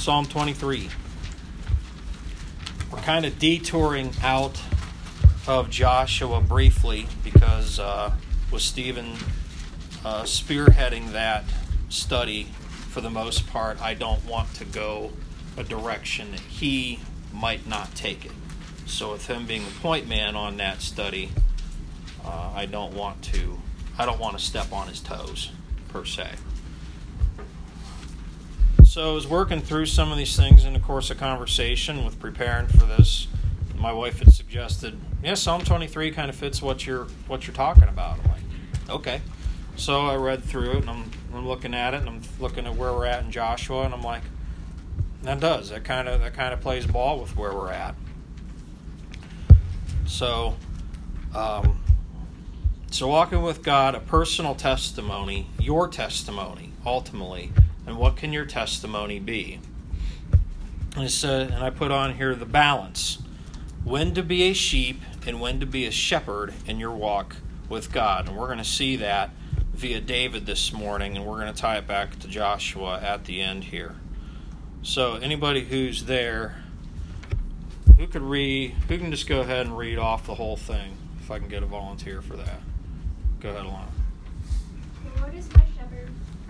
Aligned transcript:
Psalm 0.00 0.24
23. 0.24 0.88
We're 2.90 2.98
kind 3.00 3.26
of 3.26 3.38
detouring 3.38 4.12
out 4.22 4.58
of 5.46 5.68
Joshua 5.68 6.40
briefly 6.40 7.06
because 7.22 7.78
uh, 7.78 8.12
with 8.50 8.62
Stephen 8.62 9.12
uh, 10.02 10.22
spearheading 10.22 11.12
that 11.12 11.44
study 11.90 12.44
for 12.88 13.02
the 13.02 13.10
most 13.10 13.46
part, 13.48 13.78
I 13.82 13.92
don't 13.92 14.24
want 14.24 14.54
to 14.54 14.64
go 14.64 15.12
a 15.58 15.64
direction 15.64 16.30
that 16.30 16.40
he 16.40 17.00
might 17.30 17.66
not 17.66 17.94
take 17.94 18.24
it. 18.24 18.32
So 18.86 19.12
with 19.12 19.26
him 19.26 19.44
being 19.44 19.66
the 19.66 19.80
point 19.80 20.08
man 20.08 20.34
on 20.34 20.56
that 20.56 20.80
study, 20.80 21.30
uh, 22.24 22.52
I 22.54 22.64
don't 22.64 22.94
want 22.94 23.20
to 23.34 23.60
I 23.98 24.06
don't 24.06 24.18
want 24.18 24.38
to 24.38 24.42
step 24.42 24.72
on 24.72 24.88
his 24.88 25.00
toes 25.00 25.50
per 25.90 26.06
se. 26.06 26.36
So 28.90 29.08
I 29.08 29.14
was 29.14 29.28
working 29.28 29.60
through 29.60 29.86
some 29.86 30.10
of 30.10 30.18
these 30.18 30.34
things 30.34 30.64
in 30.64 30.72
the 30.72 30.80
course 30.80 31.12
of 31.12 31.16
conversation 31.16 32.04
with 32.04 32.18
preparing 32.18 32.66
for 32.66 32.86
this. 32.86 33.28
My 33.76 33.92
wife 33.92 34.18
had 34.18 34.32
suggested, 34.32 34.98
"Yeah, 35.22 35.34
Psalm 35.34 35.62
23 35.62 36.10
kind 36.10 36.28
of 36.28 36.34
fits 36.34 36.60
what 36.60 36.84
you're 36.88 37.04
what 37.28 37.46
you're 37.46 37.54
talking 37.54 37.84
about." 37.84 38.18
I'm 38.18 38.32
like, 38.32 38.90
"Okay." 38.90 39.20
So 39.76 40.08
I 40.08 40.16
read 40.16 40.42
through 40.42 40.72
it 40.72 40.76
and 40.78 40.90
I'm, 40.90 41.10
I'm 41.32 41.46
looking 41.46 41.72
at 41.72 41.94
it 41.94 41.98
and 41.98 42.08
I'm 42.08 42.22
looking 42.40 42.66
at 42.66 42.74
where 42.74 42.92
we're 42.92 43.04
at 43.04 43.22
in 43.22 43.30
Joshua 43.30 43.84
and 43.84 43.94
I'm 43.94 44.02
like, 44.02 44.22
that 45.22 45.38
does 45.38 45.70
that 45.70 45.84
kind 45.84 46.08
of 46.08 46.20
that 46.22 46.34
kind 46.34 46.52
of 46.52 46.60
plays 46.60 46.84
ball 46.84 47.20
with 47.20 47.36
where 47.36 47.54
we're 47.54 47.70
at. 47.70 47.94
So, 50.04 50.56
um, 51.32 51.80
so 52.90 53.06
walking 53.06 53.40
with 53.40 53.62
God, 53.62 53.94
a 53.94 54.00
personal 54.00 54.56
testimony, 54.56 55.46
your 55.60 55.86
testimony 55.86 56.72
ultimately, 56.84 57.52
and 57.86 57.96
what 57.96 58.16
can 58.16 58.32
your 58.32 58.44
testimony 58.44 59.18
be? 59.18 59.60
And, 60.96 61.10
said, 61.10 61.50
and 61.50 61.62
I 61.64 61.70
put 61.70 61.90
on 61.90 62.16
here 62.16 62.34
the 62.34 62.46
balance: 62.46 63.18
when 63.84 64.14
to 64.14 64.22
be 64.22 64.42
a 64.44 64.52
sheep 64.52 65.00
and 65.26 65.40
when 65.40 65.60
to 65.60 65.66
be 65.66 65.86
a 65.86 65.90
shepherd 65.90 66.52
in 66.66 66.80
your 66.80 66.92
walk 66.92 67.36
with 67.68 67.92
God, 67.92 68.28
and 68.28 68.36
we're 68.36 68.46
going 68.46 68.58
to 68.58 68.64
see 68.64 68.96
that 68.96 69.30
via 69.72 70.00
David 70.00 70.44
this 70.44 70.72
morning, 70.72 71.16
and 71.16 71.24
we're 71.24 71.40
going 71.40 71.52
to 71.52 71.58
tie 71.58 71.78
it 71.78 71.86
back 71.86 72.18
to 72.18 72.28
Joshua 72.28 73.00
at 73.00 73.24
the 73.24 73.40
end 73.40 73.64
here. 73.64 73.94
So, 74.82 75.14
anybody 75.14 75.64
who's 75.64 76.04
there, 76.04 76.62
who 77.96 78.06
could 78.06 78.22
read, 78.22 78.72
who 78.88 78.98
can 78.98 79.10
just 79.10 79.28
go 79.28 79.40
ahead 79.40 79.66
and 79.66 79.76
read 79.76 79.98
off 79.98 80.26
the 80.26 80.34
whole 80.34 80.56
thing, 80.56 80.96
if 81.20 81.30
I 81.30 81.38
can 81.38 81.48
get 81.48 81.62
a 81.62 81.66
volunteer 81.66 82.20
for 82.20 82.36
that. 82.36 82.60
Go 83.40 83.50
ahead, 83.50 83.64
Alana. 83.64 83.86
The 85.14 85.20
Lord 85.20 85.34
is 85.34 85.48
my 85.54 85.62
shepherd, 85.76 86.10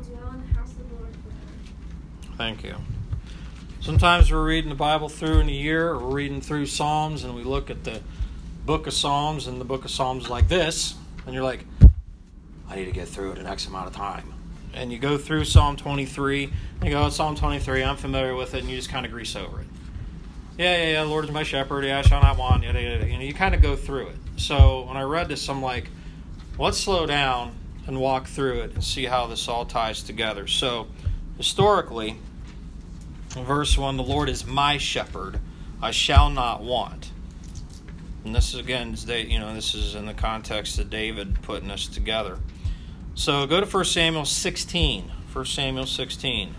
dwell 0.00 0.30
in 0.34 0.40
the 0.40 0.58
house 0.58 0.70
of 0.72 0.88
the 0.88 0.94
Lord 0.94 1.12
forever. 1.12 2.36
Thank 2.36 2.64
you. 2.64 2.74
Sometimes 3.80 4.32
we're 4.32 4.44
reading 4.44 4.70
the 4.70 4.76
Bible 4.76 5.08
through 5.08 5.40
in 5.40 5.48
a 5.48 5.52
year, 5.52 5.90
or 5.90 5.98
we're 5.98 6.14
reading 6.14 6.40
through 6.40 6.66
Psalms, 6.66 7.24
and 7.24 7.34
we 7.34 7.44
look 7.44 7.70
at 7.70 7.84
the 7.84 8.00
book 8.64 8.86
of 8.86 8.92
Psalms, 8.92 9.46
and 9.46 9.60
the 9.60 9.64
book 9.64 9.84
of 9.84 9.90
Psalms 9.90 10.28
like 10.28 10.48
this, 10.48 10.96
and 11.24 11.34
you're 11.34 11.44
like, 11.44 11.64
I 12.68 12.76
need 12.76 12.86
to 12.86 12.92
get 12.92 13.06
through 13.06 13.32
it 13.32 13.38
in 13.38 13.46
X 13.46 13.66
amount 13.66 13.86
of 13.86 13.94
time. 13.94 14.34
And 14.74 14.92
you 14.92 14.98
go 14.98 15.16
through 15.16 15.44
Psalm 15.44 15.76
23, 15.76 16.44
and 16.44 16.84
you 16.84 16.90
go, 16.90 17.04
oh, 17.04 17.10
Psalm 17.10 17.36
23, 17.36 17.84
I'm 17.84 17.96
familiar 17.96 18.34
with 18.34 18.54
it, 18.54 18.60
and 18.60 18.68
you 18.68 18.76
just 18.76 18.90
kind 18.90 19.06
of 19.06 19.12
grease 19.12 19.36
over 19.36 19.60
it. 19.60 19.66
Yeah, 20.58 20.76
yeah, 20.76 20.92
yeah, 20.92 21.02
Lord 21.02 21.24
is 21.26 21.30
my 21.30 21.42
shepherd, 21.42 21.84
yeah, 21.84 21.98
I 21.98 22.02
shall 22.02 22.22
not 22.22 22.38
want, 22.38 22.64
yada, 22.64 22.80
yada, 22.80 22.94
yada. 22.96 23.10
You 23.10 23.18
know, 23.18 23.24
you 23.24 23.34
kind 23.34 23.54
of 23.54 23.62
go 23.62 23.76
through 23.76 24.08
it. 24.08 24.16
So 24.36 24.82
when 24.88 24.96
I 24.96 25.02
read 25.02 25.28
this, 25.28 25.48
I'm 25.48 25.62
like, 25.62 25.90
let's 26.58 26.78
slow 26.78 27.06
down 27.06 27.54
and 27.86 28.00
walk 28.00 28.26
through 28.26 28.60
it 28.60 28.74
and 28.74 28.82
see 28.82 29.04
how 29.04 29.26
this 29.26 29.48
all 29.48 29.64
ties 29.64 30.02
together. 30.02 30.46
So, 30.46 30.88
historically, 31.36 32.18
verse 33.30 33.78
1, 33.78 33.96
the 33.96 34.02
Lord 34.02 34.28
is 34.28 34.46
my 34.46 34.78
shepherd, 34.78 35.38
I 35.80 35.90
shall 35.90 36.30
not 36.30 36.62
want. 36.62 37.10
And 38.24 38.34
this 38.34 38.54
is 38.54 38.60
again, 38.60 38.96
you 39.06 39.38
know, 39.38 39.54
this 39.54 39.74
is 39.74 39.94
in 39.94 40.06
the 40.06 40.14
context 40.14 40.80
of 40.80 40.90
David 40.90 41.40
putting 41.42 41.70
us 41.70 41.86
together. 41.86 42.38
So 43.14 43.46
go 43.46 43.60
to 43.60 43.66
1 43.66 43.84
Samuel 43.84 44.24
16. 44.24 45.12
1 45.32 45.44
Samuel 45.46 45.86
16. 45.86 46.54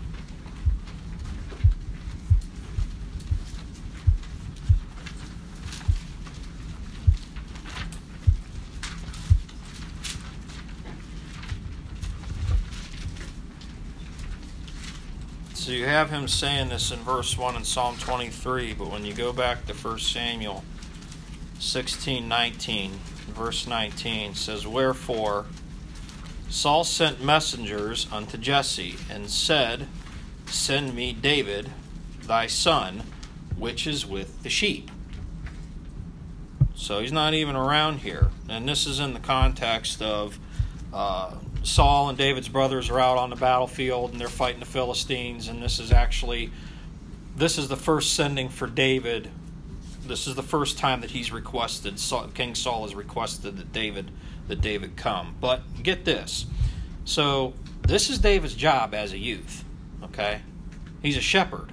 So 15.54 15.67
you 15.78 15.86
have 15.86 16.10
him 16.10 16.26
saying 16.26 16.70
this 16.70 16.90
in 16.90 16.98
verse 16.98 17.38
1 17.38 17.54
in 17.54 17.64
Psalm 17.64 17.96
23, 17.98 18.74
but 18.74 18.90
when 18.90 19.04
you 19.04 19.14
go 19.14 19.32
back 19.32 19.64
to 19.66 19.72
1 19.72 19.98
Samuel 20.00 20.64
16 21.60 22.26
19, 22.26 22.90
verse 23.28 23.64
19 23.64 24.34
says, 24.34 24.66
Wherefore 24.66 25.46
Saul 26.48 26.82
sent 26.82 27.22
messengers 27.22 28.08
unto 28.10 28.36
Jesse 28.36 28.96
and 29.08 29.30
said, 29.30 29.86
Send 30.46 30.96
me 30.96 31.12
David, 31.12 31.70
thy 32.22 32.48
son, 32.48 33.04
which 33.56 33.86
is 33.86 34.04
with 34.04 34.42
the 34.42 34.50
sheep. 34.50 34.90
So 36.74 36.98
he's 36.98 37.12
not 37.12 37.34
even 37.34 37.54
around 37.54 37.98
here. 37.98 38.30
And 38.48 38.68
this 38.68 38.84
is 38.84 38.98
in 38.98 39.14
the 39.14 39.20
context 39.20 40.02
of 40.02 40.40
uh, 40.92 41.34
Saul 41.62 42.08
and 42.08 42.16
David's 42.16 42.48
brothers 42.48 42.90
are 42.90 43.00
out 43.00 43.18
on 43.18 43.30
the 43.30 43.36
battlefield 43.36 44.12
and 44.12 44.20
they're 44.20 44.28
fighting 44.28 44.60
the 44.60 44.66
Philistines. 44.66 45.48
And 45.48 45.62
this 45.62 45.78
is 45.78 45.92
actually, 45.92 46.50
this 47.36 47.58
is 47.58 47.68
the 47.68 47.76
first 47.76 48.14
sending 48.14 48.48
for 48.48 48.66
David 48.66 49.30
this 50.08 50.26
is 50.26 50.34
the 50.34 50.42
first 50.42 50.78
time 50.78 51.02
that 51.02 51.10
he's 51.10 51.30
requested 51.30 52.00
King 52.34 52.54
Saul 52.54 52.82
has 52.82 52.94
requested 52.94 53.58
that 53.58 53.72
David 53.72 54.10
that 54.48 54.62
David 54.62 54.96
come. 54.96 55.36
But 55.40 55.62
get 55.82 56.06
this. 56.06 56.46
So 57.04 57.52
this 57.82 58.08
is 58.08 58.18
David's 58.18 58.54
job 58.54 58.94
as 58.94 59.12
a 59.12 59.18
youth. 59.18 59.64
Okay? 60.02 60.40
He's 61.02 61.18
a 61.18 61.20
shepherd. 61.20 61.70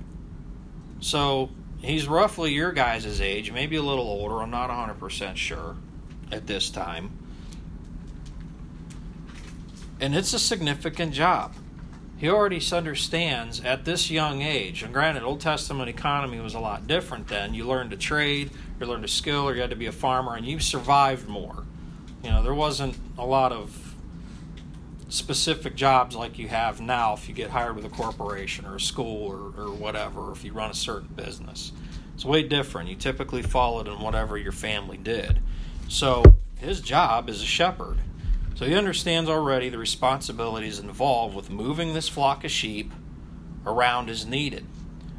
So 1.00 1.50
he's 1.80 2.08
roughly 2.08 2.52
your 2.52 2.74
guys' 2.74 3.22
age, 3.22 3.52
maybe 3.52 3.78
a 3.78 3.82
little 3.82 4.06
older. 4.06 4.42
I'm 4.42 4.52
not 4.52 4.70
100% 4.70 5.38
sure 5.38 5.78
at 6.32 6.48
this 6.48 6.70
time. 6.70 7.12
And 10.00 10.16
it's 10.16 10.34
a 10.34 10.40
significant 10.40 11.14
job 11.14 11.56
he 12.18 12.30
already 12.30 12.62
understands 12.72 13.60
at 13.62 13.84
this 13.84 14.10
young 14.10 14.42
age. 14.42 14.84
And 14.84 14.94
granted, 14.94 15.24
Old 15.24 15.42
Testament 15.42 15.90
economy 15.90 16.40
was 16.40 16.54
a 16.54 16.60
lot 16.60 16.88
different 16.88 17.28
then. 17.28 17.54
You 17.54 17.66
learned 17.66 17.92
to 17.92 17.98
trade, 17.98 18.52
you 18.80 18.86
learned 18.86 19.04
a 19.04 19.10
skill, 19.10 19.44
or 19.44 19.54
you 19.54 19.62
had 19.62 19.70
to 19.72 19.76
be 19.76 19.88
a 19.88 19.92
farmer, 19.92 20.36
and 20.36 20.46
you 20.46 20.60
survived 20.60 21.28
more. 21.28 21.66
You 22.24 22.32
know, 22.32 22.42
there 22.42 22.54
wasn't 22.54 22.98
a 23.18 23.26
lot 23.26 23.52
of 23.52 23.96
specific 25.10 25.76
jobs 25.76 26.16
like 26.16 26.40
you 26.40 26.48
have 26.48 26.82
now 26.82 27.14
if 27.14 27.28
you 27.28 27.36
get 27.36 27.50
hired 27.50 27.76
with 27.76 27.86
a 27.86 27.90
corporation 27.90 28.66
or 28.66 28.76
a 28.76 28.80
school 28.80 29.28
or, 29.28 29.66
or 29.66 29.72
whatever, 29.72 30.32
if 30.32 30.44
you 30.44 30.54
run 30.54 30.72
a 30.72 30.76
certain 30.76 31.10
business. 31.16 31.74
It's 32.16 32.26
way 32.26 32.44
different. 32.44 32.90
You 32.90 32.96
typically 32.96 33.42
followed 33.42 33.88
in 33.88 34.00
whatever 34.00 34.38
your 34.38 34.54
family 34.54 34.98
did. 34.98 35.42
So 35.90 36.24
his 36.58 36.80
job 36.80 37.30
is 37.30 37.42
a 37.42 37.46
shepherd. 37.46 37.98
So 38.56 38.66
he 38.66 38.74
understands 38.74 39.30
already 39.30 39.68
the 39.68 39.78
responsibilities 39.78 40.80
involved 40.80 41.36
with 41.36 41.50
moving 41.50 41.94
this 41.94 42.08
flock 42.08 42.46
of 42.46 42.52
sheep 42.52 42.94
around 43.66 44.10
as 44.10 44.26
needed. 44.26 44.66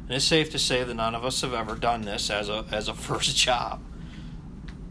And 0.07 0.15
it's 0.15 0.25
safe 0.25 0.49
to 0.51 0.59
say 0.59 0.83
that 0.83 0.93
none 0.93 1.13
of 1.13 1.23
us 1.23 1.41
have 1.41 1.53
ever 1.53 1.75
done 1.75 2.01
this 2.01 2.31
as 2.31 2.49
a 2.49 2.65
as 2.71 2.87
a 2.87 2.93
first 2.95 3.37
job. 3.37 3.81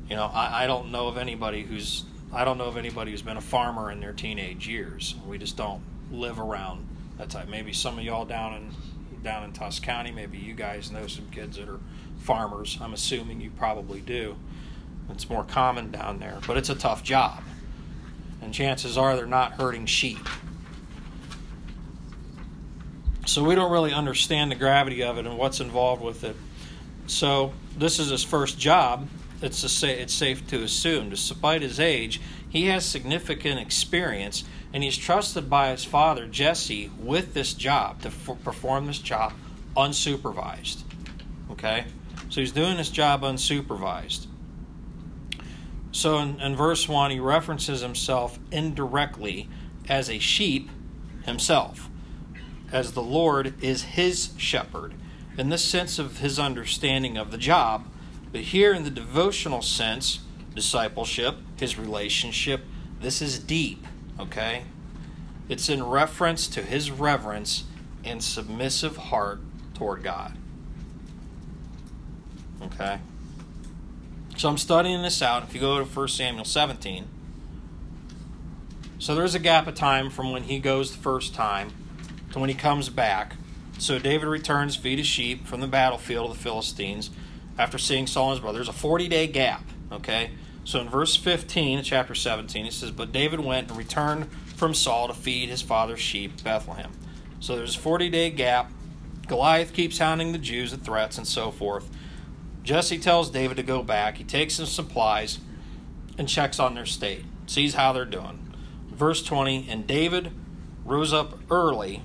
You 0.09 0.15
know, 0.15 0.31
I, 0.33 0.65
I 0.65 0.67
don't 0.69 0.93
know 0.93 1.09
of 1.09 1.17
anybody 1.19 1.65
who's 1.65 2.05
I 2.33 2.45
don't 2.45 2.57
know 2.57 2.67
of 2.67 2.77
anybody 2.77 3.11
who's 3.11 3.23
been 3.23 3.37
a 3.37 3.43
farmer 3.43 3.91
in 3.91 4.01
their 4.01 4.13
teenage 4.13 4.69
years. 4.69 5.17
We 5.27 5.39
just 5.39 5.57
don't 5.57 5.83
live 6.13 6.39
around 6.39 6.87
that 7.19 7.31
type. 7.31 7.49
Maybe 7.49 7.73
some 7.73 7.99
of 7.99 8.05
y'all 8.05 8.25
down 8.25 8.55
in 8.55 9.23
down 9.25 9.43
in 9.43 9.53
Tusc 9.53 9.83
County, 9.83 10.13
maybe 10.13 10.39
you 10.39 10.55
guys 10.55 10.93
know 10.93 11.09
some 11.09 11.29
kids 11.31 11.57
that 11.57 11.69
are 11.69 11.81
farmers. 12.19 12.79
I'm 12.81 12.95
assuming 12.95 13.41
you 13.41 13.51
probably 13.51 14.01
do. 14.01 14.37
It's 15.11 15.29
more 15.29 15.43
common 15.43 15.91
down 15.91 16.21
there, 16.21 16.39
but 16.47 16.57
it's 16.57 16.69
a 16.69 16.77
tough 16.77 17.03
job 17.03 17.43
and 18.47 18.55
chances 18.55 18.97
are 18.97 19.17
they're 19.17 19.27
not 19.27 19.55
herding 19.55 19.87
sheep. 19.87 20.27
So 23.27 23.43
we 23.43 23.57
don't 23.57 23.73
really 23.73 23.93
understand 23.93 24.53
the 24.53 24.55
gravity 24.55 25.03
of 25.03 25.19
it 25.19 25.27
and 25.27 25.37
what's 25.37 25.59
involved 25.59 26.01
with 26.01 26.23
it. 26.23 26.37
So 27.09 27.53
this 27.77 27.99
is 27.99 28.09
his 28.11 28.23
first 28.23 28.57
job. 28.57 29.09
It's 29.43 29.59
sa- 29.71 29.89
it's 29.89 30.15
safe 30.15 30.47
to 30.47 30.63
assume, 30.63 31.11
despite 31.11 31.61
his 31.61 31.81
age, 31.81 32.21
he 32.49 32.67
has 32.67 32.87
significant 32.87 33.59
experience, 33.59 34.45
and 34.73 34.85
he's 34.85 34.97
trusted 34.97 35.51
by 35.51 35.73
his 35.73 35.85
father 35.85 36.27
Jesse 36.27 36.91
with 36.99 37.35
this 37.35 37.53
job 37.53 38.01
to 38.03 38.09
f- 38.09 38.39
perform 38.45 38.87
this 38.87 39.01
job 39.01 39.33
unsupervised. 39.77 40.85
Okay, 41.51 41.85
so 42.31 42.41
he's 42.41 42.53
doing 42.53 42.77
this 42.77 42.91
job 42.91 43.23
unsupervised. 43.23 44.27
So 45.97 46.19
in, 46.19 46.39
in 46.43 46.55
verse 46.55 46.91
1, 46.91 47.11
he 47.11 47.21
references 47.21 47.81
himself 47.81 48.39
indirectly 48.51 49.49
as 49.89 50.11
a 50.11 50.19
sheep 50.19 50.69
himself, 51.25 51.89
as 52.71 52.93
the 52.93 53.03
Lord 53.03 53.55
is 53.65 53.83
his 53.83 54.33
shepherd, 54.37 54.93
in 55.39 55.49
the 55.49 55.57
sense 55.57 55.99
of 55.99 56.19
his 56.19 56.39
understanding 56.39 57.17
of 57.17 57.31
the 57.31 57.39
job. 57.39 57.87
But 58.31 58.43
here, 58.43 58.75
in 58.75 58.85
the 58.85 58.91
devotional 58.91 59.63
sense, 59.63 60.19
discipleship, 60.55 61.37
his 61.59 61.79
relationship, 61.79 62.67
this 63.01 63.23
is 63.23 63.39
deep, 63.39 63.87
okay? 64.21 64.65
It's 65.49 65.71
in 65.71 65.83
reference 65.83 66.47
to 66.49 66.61
his 66.61 66.91
reverence 66.91 67.65
and 68.05 68.23
submissive 68.23 68.99
heart 68.99 69.41
toward 69.73 70.03
God. 70.03 70.37
Okay? 72.61 72.99
So 74.37 74.51
I'm 74.51 74.59
studying 74.59 75.03
this 75.03 75.23
out. 75.23 75.45
If 75.45 75.55
you 75.55 75.61
go 75.61 75.79
to 75.79 75.85
1 75.85 76.09
Samuel 76.09 76.45
17, 76.45 77.07
so 78.99 79.15
there's 79.15 79.35
a 79.35 79.39
gap 79.39 79.67
of 79.67 79.75
time 79.75 80.11
from 80.11 80.31
when 80.31 80.43
he 80.43 80.59
goes 80.59 80.93
the 80.93 80.99
first 80.99 81.35
time 81.35 81.73
to 82.33 82.39
when 82.39 82.51
he 82.51 82.55
comes 82.55 82.91
back. 82.91 83.37
So 83.79 83.99
David 83.99 84.27
returns, 84.27 84.77
feed 84.77 84.99
his 84.99 85.07
sheep 85.07 85.47
from 85.47 85.61
the 85.61 85.67
battlefield 85.67 86.31
of 86.31 86.37
the 86.37 86.43
Philistines 86.43 87.11
after 87.59 87.79
seeing 87.79 88.07
Saul 88.07 88.31
and 88.31 88.37
his 88.37 88.41
brother. 88.43 88.59
There's 88.59 88.69
a 88.69 88.75
40 88.75 89.09
day 89.09 89.27
gap, 89.27 89.63
okay? 89.91 90.33
So 90.65 90.81
in 90.81 90.91
verse 90.91 91.17
15 91.17 91.83
chapter 91.83 92.15
17, 92.15 92.65
he 92.67 92.71
says, 92.71 92.91
But 92.91 93.13
David 93.13 93.41
went 93.41 93.69
and 93.69 93.79
returned 93.79 94.31
from 94.57 94.75
Saul 94.75 95.09
to 95.09 95.15
feed 95.15 95.49
his 95.49 95.63
father's 95.63 96.01
sheep, 96.01 96.43
Bethlehem. 96.45 96.93
So 97.41 97.57
there's 97.57 97.77
a 97.77 97.81
40 97.81 98.11
day 98.11 98.31
gap. 98.31 98.71
Goliath 99.29 99.73
keeps 99.73 99.97
hounding 99.97 100.33
the 100.33 100.39
Jews 100.39 100.73
with 100.73 100.85
threats 100.85 101.17
and 101.17 101.27
so 101.27 101.51
forth. 101.51 101.89
Jesse 102.67 102.99
tells 102.99 103.31
David 103.31 103.57
to 103.59 103.63
go 103.63 103.85
back. 103.85 104.17
He 104.17 104.25
takes 104.25 104.55
some 104.55 104.67
supplies 104.67 105.39
and 106.19 106.29
checks 106.29 106.59
on 106.59 106.75
their 106.75 106.85
state, 106.85 107.25
sees 107.47 107.75
how 107.75 107.93
they're 107.93 108.05
doing. 108.05 108.53
Verse 108.91 109.23
20 109.23 109.69
And 109.71 109.87
David 109.87 110.33
rose 110.85 111.13
up 111.13 111.39
early 111.49 112.03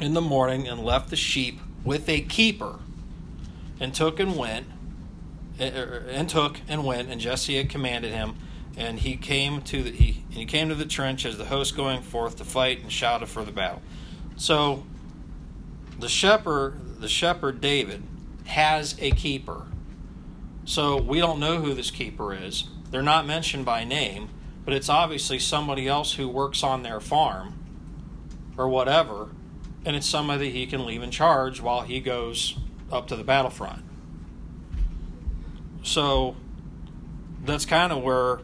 in 0.00 0.14
the 0.14 0.20
morning 0.20 0.68
and 0.68 0.84
left 0.84 1.10
the 1.10 1.16
sheep 1.16 1.58
with 1.84 2.08
a 2.08 2.20
keeper 2.20 2.78
and 3.80 3.92
took 3.92 4.20
and 4.20 4.36
went 4.36 4.66
eh, 5.58 5.76
er, 5.76 6.06
and 6.08 6.28
took 6.28 6.60
and 6.68 6.84
went 6.84 7.10
and 7.10 7.20
Jesse 7.20 7.56
had 7.56 7.68
commanded 7.68 8.12
him 8.12 8.36
and 8.76 9.00
he 9.00 9.16
came 9.16 9.60
to 9.62 9.82
the 9.82 9.90
he, 9.90 10.22
and 10.28 10.38
he 10.38 10.46
came 10.46 10.68
to 10.68 10.74
the 10.76 10.86
trench 10.86 11.26
as 11.26 11.36
the 11.36 11.46
host 11.46 11.76
going 11.76 12.00
forth 12.00 12.36
to 12.36 12.44
fight 12.44 12.80
and 12.80 12.92
shouted 12.92 13.26
for 13.26 13.44
the 13.44 13.50
battle 13.50 13.82
so 14.36 14.84
the 15.98 16.08
shepherd 16.08 17.00
the 17.00 17.08
shepherd 17.08 17.60
David 17.60 18.02
has 18.46 18.96
a 19.00 19.10
keeper. 19.12 19.66
So 20.64 21.00
we 21.00 21.18
don't 21.18 21.40
know 21.40 21.60
who 21.60 21.74
this 21.74 21.90
keeper 21.90 22.34
is. 22.34 22.68
They're 22.90 23.02
not 23.02 23.26
mentioned 23.26 23.64
by 23.64 23.84
name, 23.84 24.28
but 24.64 24.74
it's 24.74 24.88
obviously 24.88 25.38
somebody 25.38 25.88
else 25.88 26.14
who 26.14 26.28
works 26.28 26.62
on 26.62 26.82
their 26.82 27.00
farm 27.00 27.58
or 28.56 28.68
whatever, 28.68 29.30
and 29.84 29.96
it's 29.96 30.06
somebody 30.06 30.50
he 30.50 30.66
can 30.66 30.86
leave 30.86 31.02
in 31.02 31.10
charge 31.10 31.60
while 31.60 31.82
he 31.82 32.00
goes 32.00 32.56
up 32.90 33.08
to 33.08 33.16
the 33.16 33.24
battlefront. 33.24 33.82
So 35.82 36.36
that's 37.44 37.66
kind 37.66 37.92
of 37.92 38.02
where 38.02 38.40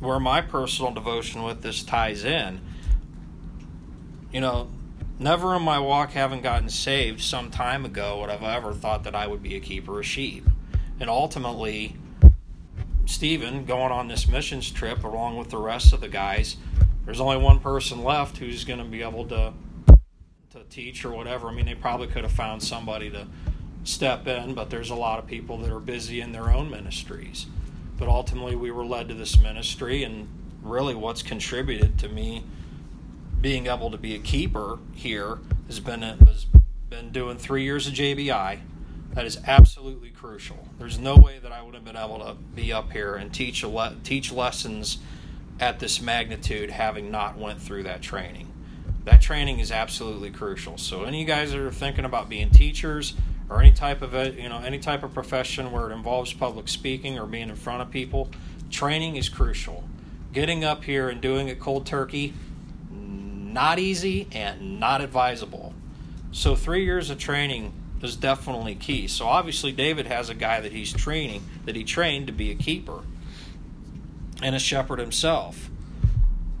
where 0.00 0.18
my 0.18 0.40
personal 0.40 0.92
devotion 0.92 1.44
with 1.44 1.62
this 1.62 1.82
ties 1.84 2.24
in. 2.24 2.60
You 4.32 4.40
know, 4.40 4.68
Never 5.22 5.54
in 5.54 5.62
my 5.62 5.78
walk, 5.78 6.10
having 6.10 6.40
gotten 6.40 6.68
saved 6.68 7.20
some 7.20 7.52
time 7.52 7.84
ago, 7.84 8.18
would 8.18 8.30
have 8.30 8.42
ever 8.42 8.74
thought 8.74 9.04
that 9.04 9.14
I 9.14 9.28
would 9.28 9.40
be 9.40 9.54
a 9.54 9.60
keeper 9.60 10.00
of 10.00 10.04
sheep. 10.04 10.44
And 10.98 11.08
ultimately, 11.08 11.94
Stephen, 13.06 13.64
going 13.64 13.92
on 13.92 14.08
this 14.08 14.26
missions 14.26 14.68
trip 14.68 15.04
along 15.04 15.36
with 15.36 15.50
the 15.50 15.58
rest 15.58 15.92
of 15.92 16.00
the 16.00 16.08
guys, 16.08 16.56
there's 17.04 17.20
only 17.20 17.36
one 17.36 17.60
person 17.60 18.02
left 18.02 18.38
who's 18.38 18.64
going 18.64 18.80
to 18.80 18.84
be 18.84 19.02
able 19.02 19.24
to 19.26 19.52
to 20.50 20.64
teach 20.68 21.04
or 21.04 21.12
whatever. 21.12 21.48
I 21.48 21.54
mean, 21.54 21.66
they 21.66 21.76
probably 21.76 22.08
could 22.08 22.24
have 22.24 22.32
found 22.32 22.60
somebody 22.60 23.08
to 23.10 23.28
step 23.84 24.26
in, 24.26 24.54
but 24.54 24.70
there's 24.70 24.90
a 24.90 24.96
lot 24.96 25.20
of 25.20 25.26
people 25.28 25.56
that 25.58 25.70
are 25.70 25.78
busy 25.78 26.20
in 26.20 26.32
their 26.32 26.50
own 26.50 26.68
ministries. 26.68 27.46
But 27.96 28.08
ultimately, 28.08 28.56
we 28.56 28.72
were 28.72 28.84
led 28.84 29.06
to 29.08 29.14
this 29.14 29.38
ministry, 29.38 30.02
and 30.02 30.26
really, 30.62 30.96
what's 30.96 31.22
contributed 31.22 31.96
to 32.00 32.08
me 32.08 32.42
being 33.42 33.66
able 33.66 33.90
to 33.90 33.98
be 33.98 34.14
a 34.14 34.18
keeper 34.20 34.78
here 34.94 35.38
has 35.66 35.80
been 35.80 36.00
has 36.00 36.46
been 36.88 37.10
doing 37.10 37.36
three 37.36 37.64
years 37.64 37.86
of 37.88 37.92
JBI. 37.92 38.60
That 39.14 39.26
is 39.26 39.38
absolutely 39.46 40.10
crucial. 40.10 40.68
There's 40.78 40.98
no 40.98 41.16
way 41.16 41.38
that 41.40 41.52
I 41.52 41.60
would 41.60 41.74
have 41.74 41.84
been 41.84 41.96
able 41.96 42.20
to 42.20 42.34
be 42.34 42.72
up 42.72 42.92
here 42.92 43.16
and 43.16 43.34
teach 43.34 43.62
le- 43.64 43.96
teach 44.04 44.32
lessons 44.32 44.98
at 45.60 45.80
this 45.80 46.00
magnitude 46.00 46.70
having 46.70 47.10
not 47.10 47.36
went 47.36 47.60
through 47.60 47.82
that 47.82 48.00
training. 48.00 48.50
That 49.04 49.20
training 49.20 49.58
is 49.58 49.72
absolutely 49.72 50.30
crucial. 50.30 50.78
So 50.78 51.02
any 51.02 51.18
of 51.18 51.20
you 51.20 51.26
guys 51.26 51.50
that 51.50 51.60
are 51.60 51.72
thinking 51.72 52.04
about 52.04 52.28
being 52.28 52.50
teachers 52.50 53.14
or 53.50 53.60
any 53.60 53.72
type 53.72 54.02
of 54.02 54.14
a, 54.14 54.30
you 54.30 54.48
know 54.48 54.58
any 54.58 54.78
type 54.78 55.02
of 55.02 55.12
profession 55.12 55.72
where 55.72 55.90
it 55.90 55.94
involves 55.94 56.32
public 56.32 56.68
speaking 56.68 57.18
or 57.18 57.26
being 57.26 57.48
in 57.48 57.56
front 57.56 57.82
of 57.82 57.90
people, 57.90 58.30
training 58.70 59.16
is 59.16 59.28
crucial. 59.28 59.82
Getting 60.32 60.64
up 60.64 60.84
here 60.84 61.10
and 61.10 61.20
doing 61.20 61.48
it 61.48 61.58
cold 61.58 61.84
turkey 61.84 62.32
not 63.52 63.78
easy 63.78 64.28
and 64.32 64.80
not 64.80 65.00
advisable. 65.00 65.74
So, 66.32 66.56
three 66.56 66.84
years 66.84 67.10
of 67.10 67.18
training 67.18 67.72
is 68.02 68.16
definitely 68.16 68.74
key. 68.74 69.06
So, 69.06 69.26
obviously, 69.26 69.70
David 69.72 70.06
has 70.06 70.30
a 70.30 70.34
guy 70.34 70.60
that 70.60 70.72
he's 70.72 70.92
training, 70.92 71.42
that 71.66 71.76
he 71.76 71.84
trained 71.84 72.26
to 72.28 72.32
be 72.32 72.50
a 72.50 72.54
keeper 72.54 73.00
and 74.42 74.54
a 74.54 74.58
shepherd 74.58 74.98
himself. 74.98 75.70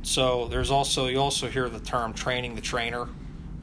So, 0.02 0.46
there's 0.48 0.70
also, 0.70 1.06
you 1.06 1.18
also 1.18 1.48
hear 1.48 1.68
the 1.68 1.80
term 1.80 2.12
training 2.12 2.54
the 2.54 2.60
trainer 2.60 3.08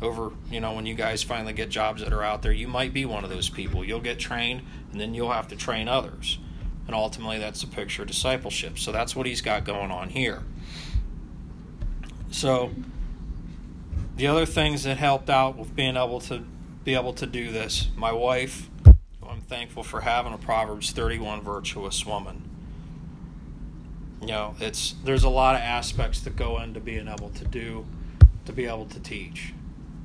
over, 0.01 0.31
you 0.49 0.59
know, 0.59 0.73
when 0.73 0.85
you 0.85 0.95
guys 0.95 1.21
finally 1.21 1.53
get 1.53 1.69
jobs 1.69 2.01
that 2.01 2.13
are 2.13 2.23
out 2.23 2.41
there. 2.41 2.51
You 2.51 2.67
might 2.67 2.93
be 2.93 3.05
one 3.05 3.23
of 3.23 3.29
those 3.29 3.49
people. 3.49 3.83
You'll 3.83 3.99
get 3.99 4.17
trained 4.17 4.61
and 4.91 4.99
then 4.99 5.13
you'll 5.13 5.31
have 5.31 5.49
to 5.49 5.55
train 5.55 5.87
others. 5.87 6.39
And 6.87 6.95
ultimately, 6.95 7.37
that's 7.37 7.61
the 7.61 7.67
picture 7.67 8.01
of 8.01 8.07
discipleship. 8.07 8.79
So, 8.79 8.91
that's 8.91 9.15
what 9.15 9.27
he's 9.27 9.41
got 9.41 9.63
going 9.63 9.91
on 9.91 10.09
here. 10.09 10.43
So, 12.31 12.71
the 14.19 14.27
other 14.27 14.45
things 14.45 14.83
that 14.83 14.97
helped 14.97 15.29
out 15.29 15.57
with 15.57 15.73
being 15.73 15.95
able 15.95 16.19
to 16.19 16.43
be 16.83 16.93
able 16.93 17.13
to 17.13 17.25
do 17.25 17.53
this, 17.53 17.87
my 17.95 18.11
wife, 18.11 18.69
I'm 19.25 19.39
thankful 19.39 19.81
for 19.81 20.01
having 20.01 20.33
a 20.33 20.37
Proverbs 20.37 20.91
31 20.91 21.41
virtuous 21.41 22.05
woman. 22.05 22.43
You 24.19 24.27
know, 24.27 24.55
it's 24.59 24.95
there's 25.05 25.23
a 25.23 25.29
lot 25.29 25.55
of 25.55 25.61
aspects 25.61 26.19
that 26.21 26.35
go 26.35 26.59
into 26.59 26.81
being 26.81 27.07
able 27.07 27.29
to 27.29 27.45
do, 27.45 27.85
to 28.45 28.51
be 28.51 28.65
able 28.65 28.87
to 28.87 28.99
teach, 28.99 29.53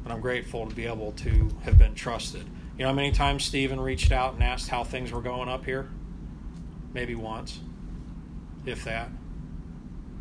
and 0.04 0.12
I'm 0.12 0.20
grateful 0.20 0.68
to 0.68 0.74
be 0.74 0.86
able 0.86 1.10
to 1.12 1.50
have 1.64 1.76
been 1.76 1.96
trusted. 1.96 2.44
You 2.78 2.84
know, 2.84 2.90
how 2.90 2.94
many 2.94 3.10
times 3.10 3.44
Stephen 3.44 3.80
reached 3.80 4.12
out 4.12 4.34
and 4.34 4.44
asked 4.44 4.68
how 4.68 4.84
things 4.84 5.10
were 5.10 5.22
going 5.22 5.48
up 5.48 5.64
here? 5.64 5.88
Maybe 6.92 7.16
once, 7.16 7.58
if 8.64 8.84
that. 8.84 9.08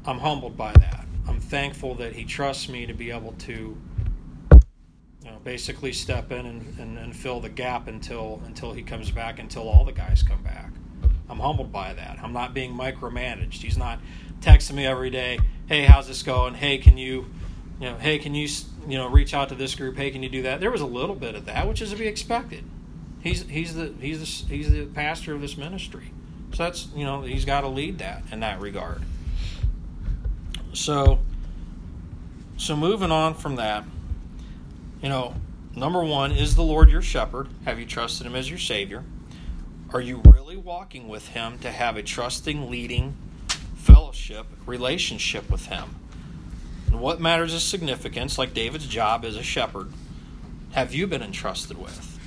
I'm 0.04 0.20
humbled 0.20 0.58
by 0.58 0.72
that. 0.72 1.06
I'm 1.27 1.39
thankful 1.39 1.96
that 1.96 2.13
he 2.13 2.25
trusts 2.25 2.70
me 2.70 2.86
to 2.86 2.94
be 2.94 3.12
able 3.12 3.34
to 3.34 3.77
you 5.24 5.32
know, 5.32 5.38
basically 5.44 5.94
step 5.94 6.32
in 6.32 6.46
and, 6.46 6.80
and, 6.80 6.98
and, 6.98 7.15
fill 7.15 7.39
the 7.39 7.50
gap 7.50 7.88
until 7.88 8.42
until 8.46 8.74
he 8.74 8.84
comes 8.84 9.10
back, 9.10 9.39
until 9.39 9.70
all 9.70 9.86
the 9.86 9.94
guys 9.94 10.22
come 10.22 10.44
back. 10.44 10.72
I'm 11.30 11.39
humbled 11.39 11.72
by 11.72 11.94
that. 11.94 12.20
I'm 12.22 12.34
not 12.34 12.53
being 12.53 12.74
micromanaged. 12.74 13.53
He's 13.53 13.77
not 13.77 14.00
texting 14.42 14.74
me 14.74 14.86
every 14.86 15.10
day, 15.10 15.39
"Hey, 15.68 15.86
how's 15.86 16.08
this 16.08 16.24
going? 16.24 16.56
Hey, 16.56 16.77
can 16.77 16.98
you, 16.98 17.27
you 17.80 17.89
know, 17.89 17.96
hey, 17.98 18.20
can 18.20 18.36
you, 18.36 18.50
you 18.88 18.98
know, 18.98 19.08
reach 19.08 19.34
out 19.34 19.50
to 19.50 19.56
this 19.56 19.75
group? 19.75 19.96
Hey, 19.96 20.12
can 20.12 20.24
you 20.24 20.30
do 20.30 20.42
that?" 20.42 20.60
There 20.60 20.72
was 20.72 20.82
a 20.82 20.86
little 20.86 21.15
bit 21.15 21.36
of 21.36 21.46
that, 21.46 21.68
which 21.68 21.82
is 21.82 21.92
to 21.92 21.96
be 21.96 22.08
expected. 22.08 22.65
He's 23.22 23.44
he's 23.44 23.75
the 23.75 23.94
he's 24.01 24.20
the 24.20 24.53
he's 24.53 24.70
the 24.70 24.86
pastor 24.88 25.34
of 25.34 25.39
this 25.39 25.56
ministry, 25.56 26.12
so 26.53 26.63
that's 26.63 26.89
you 26.94 27.06
know 27.06 27.22
he's 27.22 27.46
got 27.46 27.62
to 27.62 27.70
lead 27.70 28.00
that 28.00 28.24
in 28.32 28.42
that 28.42 28.60
regard. 28.60 29.01
So, 30.74 31.20
so 32.58 32.75
moving 32.75 33.12
on 33.12 33.36
from 33.36 33.58
that, 33.58 33.86
you 35.03 35.10
know, 35.10 35.36
number 35.75 36.03
one, 36.03 36.32
is 36.32 36.56
the 36.56 36.63
Lord 36.63 36.89
your 36.89 37.03
shepherd? 37.03 37.48
Have 37.65 37.80
you 37.80 37.86
trusted 37.86 38.25
him 38.25 38.36
as 38.36 38.50
your 38.50 38.58
Savior? 38.58 39.03
Are 39.92 40.01
you 40.01 40.24
really 40.25 40.58
walking 40.58 41.08
with 41.08 41.27
him 41.30 41.60
to 41.60 41.70
have 41.70 41.96
a 41.96 42.01
trusting, 42.01 42.72
leading 42.72 43.15
fellowship, 43.75 44.48
relationship 44.65 45.48
with 45.51 45.68
him? 45.68 45.96
And 46.88 47.00
what 47.00 47.22
matters 47.22 47.53
is 47.53 47.63
significance, 47.63 48.39
like 48.39 48.56
David's 48.56 48.88
job 48.88 49.24
as 49.25 49.36
a 49.36 49.44
shepherd. 49.44 49.94
have 50.72 50.96
you 50.96 51.06
been 51.06 51.22
entrusted 51.22 51.77
with? 51.77 52.20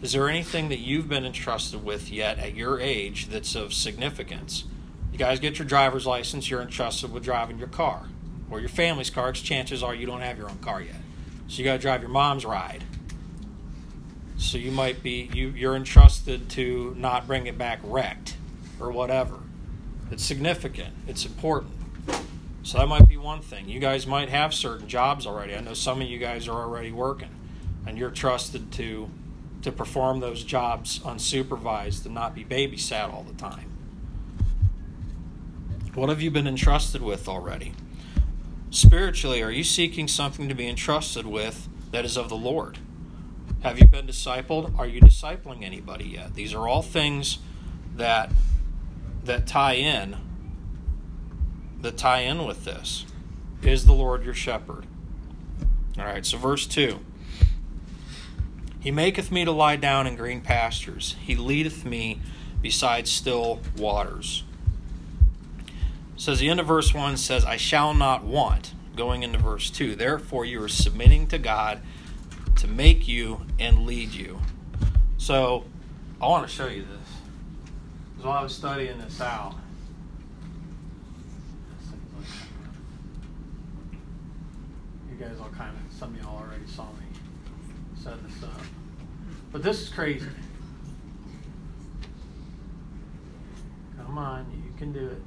Is 0.00 0.12
there 0.12 0.30
anything 0.30 0.70
that 0.70 0.78
you've 0.78 1.10
been 1.10 1.26
entrusted 1.26 1.84
with 1.84 2.10
yet 2.10 2.38
at 2.38 2.54
your 2.54 2.80
age 2.80 3.26
that's 3.26 3.54
of 3.54 3.74
significance? 3.74 4.64
You 5.12 5.18
guys 5.18 5.40
get 5.40 5.58
your 5.58 5.66
driver's 5.66 6.06
license, 6.06 6.48
you're 6.48 6.62
entrusted 6.62 7.12
with 7.12 7.24
driving 7.24 7.58
your 7.58 7.68
car 7.68 8.08
or 8.50 8.60
your 8.60 8.68
family's 8.68 9.10
car, 9.10 9.30
because 9.30 9.42
chances 9.42 9.82
are 9.82 9.94
you 9.94 10.06
don't 10.06 10.22
have 10.22 10.36
your 10.36 10.50
own 10.50 10.58
car 10.58 10.80
yet. 10.80 10.96
So 11.48 11.58
you 11.58 11.64
got 11.64 11.74
to 11.74 11.78
drive 11.78 12.00
your 12.00 12.10
mom's 12.10 12.44
ride. 12.44 12.84
So 14.38 14.56
you 14.58 14.70
might 14.70 15.02
be 15.02 15.30
you 15.34 15.48
you're 15.50 15.76
entrusted 15.76 16.48
to 16.50 16.94
not 16.96 17.26
bring 17.26 17.46
it 17.46 17.58
back 17.58 17.80
wrecked 17.82 18.36
or 18.80 18.90
whatever. 18.90 19.38
It's 20.10 20.24
significant. 20.24 20.94
It's 21.06 21.24
important. 21.24 21.72
So 22.62 22.78
that 22.78 22.86
might 22.86 23.08
be 23.08 23.16
one 23.16 23.40
thing. 23.40 23.68
You 23.68 23.80
guys 23.80 24.06
might 24.06 24.28
have 24.28 24.52
certain 24.52 24.88
jobs 24.88 25.26
already. 25.26 25.54
I 25.54 25.60
know 25.60 25.74
some 25.74 26.00
of 26.00 26.08
you 26.08 26.18
guys 26.18 26.48
are 26.48 26.58
already 26.58 26.92
working 26.92 27.30
and 27.86 27.98
you're 27.98 28.10
trusted 28.10 28.72
to 28.72 29.10
to 29.62 29.70
perform 29.70 30.20
those 30.20 30.42
jobs 30.42 30.98
unsupervised 31.00 32.06
and 32.06 32.14
not 32.14 32.34
be 32.34 32.44
babysat 32.44 33.12
all 33.12 33.22
the 33.22 33.34
time. 33.34 33.69
What 35.94 36.08
have 36.08 36.22
you 36.22 36.30
been 36.30 36.46
entrusted 36.46 37.02
with 37.02 37.28
already? 37.28 37.72
Spiritually, 38.70 39.42
are 39.42 39.50
you 39.50 39.64
seeking 39.64 40.06
something 40.06 40.48
to 40.48 40.54
be 40.54 40.68
entrusted 40.68 41.26
with 41.26 41.68
that 41.90 42.04
is 42.04 42.16
of 42.16 42.28
the 42.28 42.36
Lord? 42.36 42.78
Have 43.62 43.80
you 43.80 43.88
been 43.88 44.06
discipled? 44.06 44.78
Are 44.78 44.86
you 44.86 45.00
discipling 45.00 45.64
anybody 45.64 46.04
yet? 46.04 46.34
These 46.34 46.54
are 46.54 46.68
all 46.68 46.82
things 46.82 47.38
that 47.96 48.30
that 49.24 49.46
tie 49.46 49.74
in 49.74 50.16
that 51.80 51.96
tie 51.96 52.20
in 52.20 52.46
with 52.46 52.64
this. 52.64 53.04
Is 53.62 53.84
the 53.84 53.92
Lord 53.92 54.24
your 54.24 54.34
shepherd? 54.34 54.86
All 55.98 56.04
right, 56.04 56.24
so 56.24 56.38
verse 56.38 56.66
2. 56.66 57.00
He 58.78 58.90
maketh 58.90 59.30
me 59.32 59.44
to 59.44 59.50
lie 59.50 59.76
down 59.76 60.06
in 60.06 60.16
green 60.16 60.40
pastures. 60.40 61.16
He 61.20 61.34
leadeth 61.34 61.84
me 61.84 62.20
beside 62.62 63.08
still 63.08 63.60
waters. 63.76 64.44
So 66.20 66.34
the 66.34 66.50
end 66.50 66.60
of 66.60 66.66
verse 66.66 66.92
1 66.92 67.16
says, 67.16 67.46
I 67.46 67.56
shall 67.56 67.94
not 67.94 68.24
want, 68.24 68.74
going 68.94 69.22
into 69.22 69.38
verse 69.38 69.70
2. 69.70 69.94
Therefore, 69.94 70.44
you 70.44 70.62
are 70.62 70.68
submitting 70.68 71.26
to 71.28 71.38
God 71.38 71.80
to 72.56 72.68
make 72.68 73.08
you 73.08 73.46
and 73.58 73.86
lead 73.86 74.10
you. 74.10 74.38
So, 75.16 75.64
I 76.20 76.28
want 76.28 76.46
to 76.46 76.54
show 76.54 76.66
you 76.66 76.82
this. 76.82 77.10
Because 78.10 78.26
while 78.26 78.38
I 78.38 78.42
was 78.42 78.54
studying 78.54 78.98
this 78.98 79.18
out, 79.22 79.54
you 85.10 85.16
guys 85.18 85.38
all 85.40 85.48
kind 85.56 85.74
of, 85.74 85.98
some 85.98 86.14
of 86.14 86.20
y'all 86.20 86.36
already 86.36 86.66
saw 86.66 86.82
me 86.82 87.06
set 87.98 88.22
this 88.28 88.42
up. 88.42 88.60
But 89.52 89.62
this 89.62 89.80
is 89.80 89.88
crazy. 89.88 90.26
Come 94.04 94.18
on, 94.18 94.62
you 94.66 94.76
can 94.76 94.92
do 94.92 95.06
it. 95.06 95.22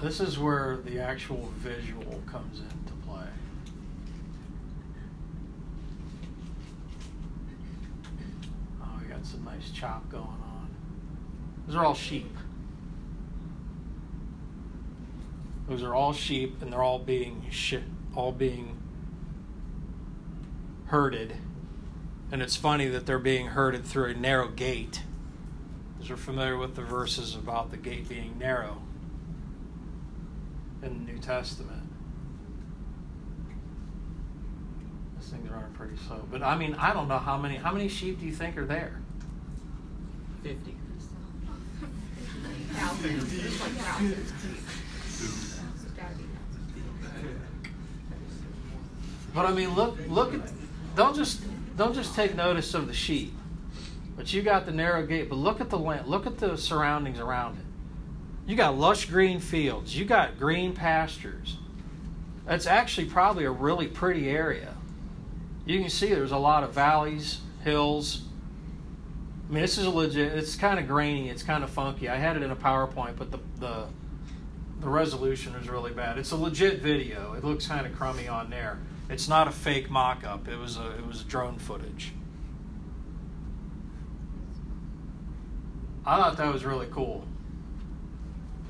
This 0.00 0.18
is 0.18 0.38
where 0.38 0.78
the 0.78 0.98
actual 0.98 1.52
visual 1.58 2.22
comes 2.24 2.60
into 2.60 2.94
play. 3.06 3.26
Oh, 8.82 8.98
we 8.98 9.08
got 9.08 9.26
some 9.26 9.44
nice 9.44 9.70
chop 9.72 10.10
going 10.10 10.24
on. 10.24 10.74
Those 11.66 11.76
are 11.76 11.84
all 11.84 11.94
sheep. 11.94 12.34
Those 15.68 15.82
are 15.82 15.94
all 15.94 16.14
sheep, 16.14 16.62
and 16.62 16.72
they're 16.72 16.82
all 16.82 16.98
being 16.98 17.50
all 18.16 18.32
being 18.32 18.78
herded. 20.86 21.36
And 22.32 22.40
it's 22.40 22.56
funny 22.56 22.88
that 22.88 23.04
they're 23.04 23.18
being 23.18 23.48
herded 23.48 23.84
through 23.84 24.06
a 24.06 24.14
narrow 24.14 24.48
gate. 24.48 25.02
Because 25.94 26.08
we're 26.08 26.16
familiar 26.16 26.56
with 26.56 26.74
the 26.74 26.82
verses 26.82 27.34
about 27.34 27.70
the 27.70 27.76
gate 27.76 28.08
being 28.08 28.38
narrow 28.38 28.80
in 30.82 31.06
the 31.06 31.12
New 31.12 31.18
Testament. 31.18 31.82
This 35.18 35.28
thing's 35.28 35.50
running 35.50 35.72
pretty 35.72 35.96
slow. 36.06 36.24
But 36.30 36.42
I 36.42 36.56
mean, 36.56 36.74
I 36.74 36.92
don't 36.92 37.08
know 37.08 37.18
how 37.18 37.36
many 37.36 37.56
how 37.56 37.72
many 37.72 37.88
sheep 37.88 38.20
do 38.20 38.26
you 38.26 38.32
think 38.32 38.56
are 38.56 38.66
there? 38.66 39.00
Fifty. 40.42 40.76
But 49.32 49.46
I 49.46 49.52
mean, 49.52 49.74
look 49.74 49.98
look 50.08 50.34
at 50.34 50.40
don't 50.96 51.14
just 51.14 51.42
don't 51.76 51.94
just 51.94 52.14
take 52.14 52.34
notice 52.34 52.74
of 52.74 52.86
the 52.86 52.94
sheep. 52.94 53.34
But 54.16 54.32
you 54.32 54.42
got 54.42 54.66
the 54.66 54.72
narrow 54.72 55.06
gate, 55.06 55.28
but 55.28 55.36
look 55.36 55.60
at 55.60 55.70
the 55.70 55.78
land, 55.78 56.06
look 56.06 56.26
at 56.26 56.38
the 56.38 56.56
surroundings 56.56 57.18
around 57.18 57.58
it. 57.58 57.64
You 58.46 58.56
got 58.56 58.76
lush 58.76 59.06
green 59.06 59.40
fields, 59.40 59.96
you 59.96 60.04
got 60.04 60.38
green 60.38 60.74
pastures. 60.74 61.56
It's 62.48 62.66
actually 62.66 63.06
probably 63.06 63.44
a 63.44 63.50
really 63.50 63.86
pretty 63.86 64.28
area. 64.28 64.74
You 65.64 65.80
can 65.80 65.90
see 65.90 66.12
there's 66.12 66.32
a 66.32 66.38
lot 66.38 66.64
of 66.64 66.72
valleys, 66.72 67.40
hills. 67.62 68.22
I 69.48 69.52
mean, 69.52 69.62
this 69.62 69.78
is 69.78 69.86
legit. 69.86 70.32
It's 70.32 70.56
kind 70.56 70.80
of 70.80 70.88
grainy. 70.88 71.28
It's 71.28 71.44
kind 71.44 71.62
of 71.62 71.70
funky. 71.70 72.08
I 72.08 72.16
had 72.16 72.36
it 72.36 72.42
in 72.42 72.50
a 72.50 72.56
PowerPoint, 72.56 73.16
but 73.16 73.30
the 73.30 73.38
the 73.58 73.86
the 74.80 74.88
resolution 74.88 75.54
is 75.54 75.68
really 75.68 75.92
bad. 75.92 76.18
It's 76.18 76.32
a 76.32 76.36
legit 76.36 76.80
video. 76.80 77.34
It 77.34 77.44
looks 77.44 77.66
kind 77.66 77.86
of 77.86 77.94
crummy 77.94 78.26
on 78.26 78.50
there. 78.50 78.78
It's 79.08 79.28
not 79.28 79.46
a 79.46 79.50
fake 79.52 79.90
mock-up. 79.90 80.48
It 80.48 80.56
was 80.56 80.76
a 80.76 80.90
it 80.96 81.06
was 81.06 81.22
drone 81.22 81.58
footage. 81.58 82.12
I 86.04 86.16
thought 86.16 86.36
that 86.38 86.52
was 86.52 86.64
really 86.64 86.88
cool 86.90 87.26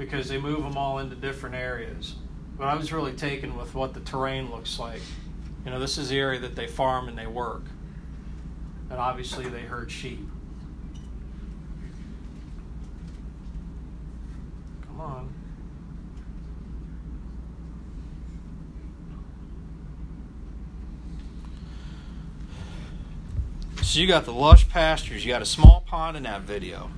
because 0.00 0.30
they 0.30 0.38
move 0.38 0.62
them 0.62 0.78
all 0.78 0.99
into 0.99 1.14
different 1.14 1.54
areas. 1.54 2.14
But 2.57 2.69
I 2.69 2.75
was 2.75 2.90
really 2.90 3.12
taken 3.12 3.54
with 3.54 3.75
what 3.75 3.92
the 3.92 4.00
terrain 4.00 4.50
looks 4.50 4.78
like. 4.78 5.02
You 5.62 5.71
know, 5.71 5.78
this 5.78 5.99
is 5.99 6.09
the 6.09 6.19
area 6.19 6.40
that 6.40 6.57
they 6.57 6.66
farm 6.66 7.07
and 7.07 7.19
they 7.19 7.26
work. 7.26 7.64
And 8.88 8.99
obviously 8.99 9.47
they 9.50 9.61
herd 9.61 9.92
sheep. 9.92 10.26
Come 14.87 15.00
on. 15.02 15.28
So 23.83 24.00
you 24.00 24.07
got 24.07 24.25
the 24.25 24.33
lush 24.33 24.66
pastures, 24.71 25.26
you 25.26 25.30
got 25.30 25.42
a 25.42 25.47
small 25.47 25.85
pond 25.87 26.16
in 26.16 26.23
that 26.23 26.40
video. 26.40 26.90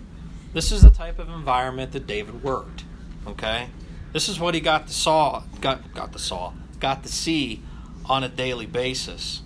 This 0.53 0.71
is 0.71 0.83
the 0.83 0.91
type 0.91 1.19
of 1.19 1.29
environment 1.29 1.91
that 1.93 2.07
David 2.07 2.45
worked. 2.45 2.85
Okay? 3.27 3.69
This 4.13 4.29
is 4.29 4.39
what 4.39 4.55
he 4.55 4.61
got 4.61 4.89
to 4.89 4.93
saw 4.93 5.43
got 5.61 5.95
got 5.95 6.13
to 6.13 6.19
saw 6.19 6.53
got 6.81 7.03
to 7.03 7.09
see 7.09 7.63
on 8.07 8.25
a 8.25 8.29
daily 8.29 8.67
basis. 8.67 9.43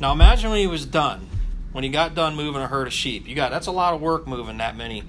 Now 0.00 0.12
imagine 0.12 0.50
when 0.50 0.60
he 0.60 0.66
was 0.66 0.86
done, 0.86 1.28
when 1.72 1.84
he 1.84 1.90
got 1.90 2.14
done 2.14 2.36
moving 2.36 2.62
a 2.62 2.68
herd 2.68 2.86
of 2.86 2.92
sheep. 2.92 3.26
You 3.26 3.34
got 3.34 3.50
that's 3.50 3.66
a 3.66 3.72
lot 3.72 3.94
of 3.94 4.00
work 4.00 4.26
moving 4.26 4.58
that 4.58 4.76
many, 4.76 5.02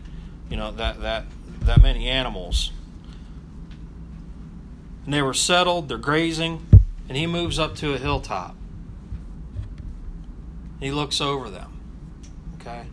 you 0.49 0.57
know, 0.57 0.71
that 0.71 1.01
that 1.01 1.25
that 1.61 1.81
many 1.81 2.07
animals. 2.07 2.71
And 5.05 5.13
they 5.13 5.21
were 5.21 5.35
settled, 5.35 5.87
they're 5.87 5.97
grazing, 5.99 6.65
and 7.07 7.17
he 7.17 7.27
moves 7.27 7.59
up 7.59 7.75
to 7.75 7.93
a 7.93 7.97
hilltop. 7.97 8.55
He 10.79 10.91
looks 10.91 11.21
over 11.21 11.49
them. 11.49 11.79
Okay? 12.55 12.87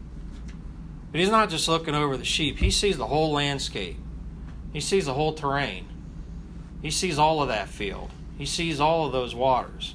But 1.10 1.20
he's 1.20 1.30
not 1.30 1.50
just 1.50 1.68
looking 1.68 1.94
over 1.94 2.16
the 2.16 2.24
sheep, 2.24 2.58
he 2.58 2.70
sees 2.70 2.96
the 2.96 3.06
whole 3.06 3.32
landscape, 3.32 3.96
he 4.72 4.80
sees 4.80 5.06
the 5.06 5.14
whole 5.14 5.32
terrain, 5.32 5.86
he 6.80 6.90
sees 6.90 7.18
all 7.18 7.42
of 7.42 7.48
that 7.48 7.68
field, 7.68 8.10
he 8.38 8.46
sees 8.46 8.80
all 8.80 9.06
of 9.06 9.12
those 9.12 9.34
waters. 9.34 9.94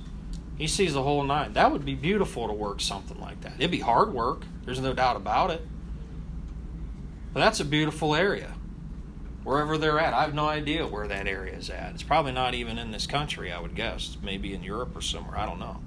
He 0.57 0.65
sees 0.65 0.93
the 0.93 1.03
whole 1.03 1.21
nine. 1.23 1.53
That 1.53 1.71
would 1.71 1.85
be 1.85 1.93
beautiful 1.93 2.47
to 2.47 2.53
work 2.53 2.81
something 2.81 3.19
like 3.19 3.41
that. 3.41 3.53
It'd 3.59 3.69
be 3.69 3.79
hard 3.79 4.11
work, 4.11 4.41
there's 4.65 4.79
no 4.79 4.93
doubt 4.93 5.15
about 5.15 5.51
it. 5.51 5.61
But 7.33 7.41
that's 7.41 7.59
a 7.59 7.65
beautiful 7.65 8.15
area. 8.15 8.55
Wherever 9.43 9.77
they're 9.77 9.99
at. 9.99 10.13
I 10.13 10.23
have 10.23 10.33
no 10.33 10.47
idea 10.47 10.87
where 10.87 11.07
that 11.07 11.27
area 11.27 11.53
is 11.53 11.69
at. 11.69 11.93
It's 11.93 12.03
probably 12.03 12.31
not 12.31 12.55
even 12.55 12.77
in 12.79 12.91
this 12.91 13.05
country, 13.05 13.51
I 13.51 13.59
would 13.59 13.75
guess. 13.75 14.17
Maybe 14.21 14.53
in 14.53 14.63
Europe 14.63 14.97
or 14.97 15.01
somewhere. 15.01 15.37
I 15.37 15.45
don't 15.45 15.59
know. 15.59 15.81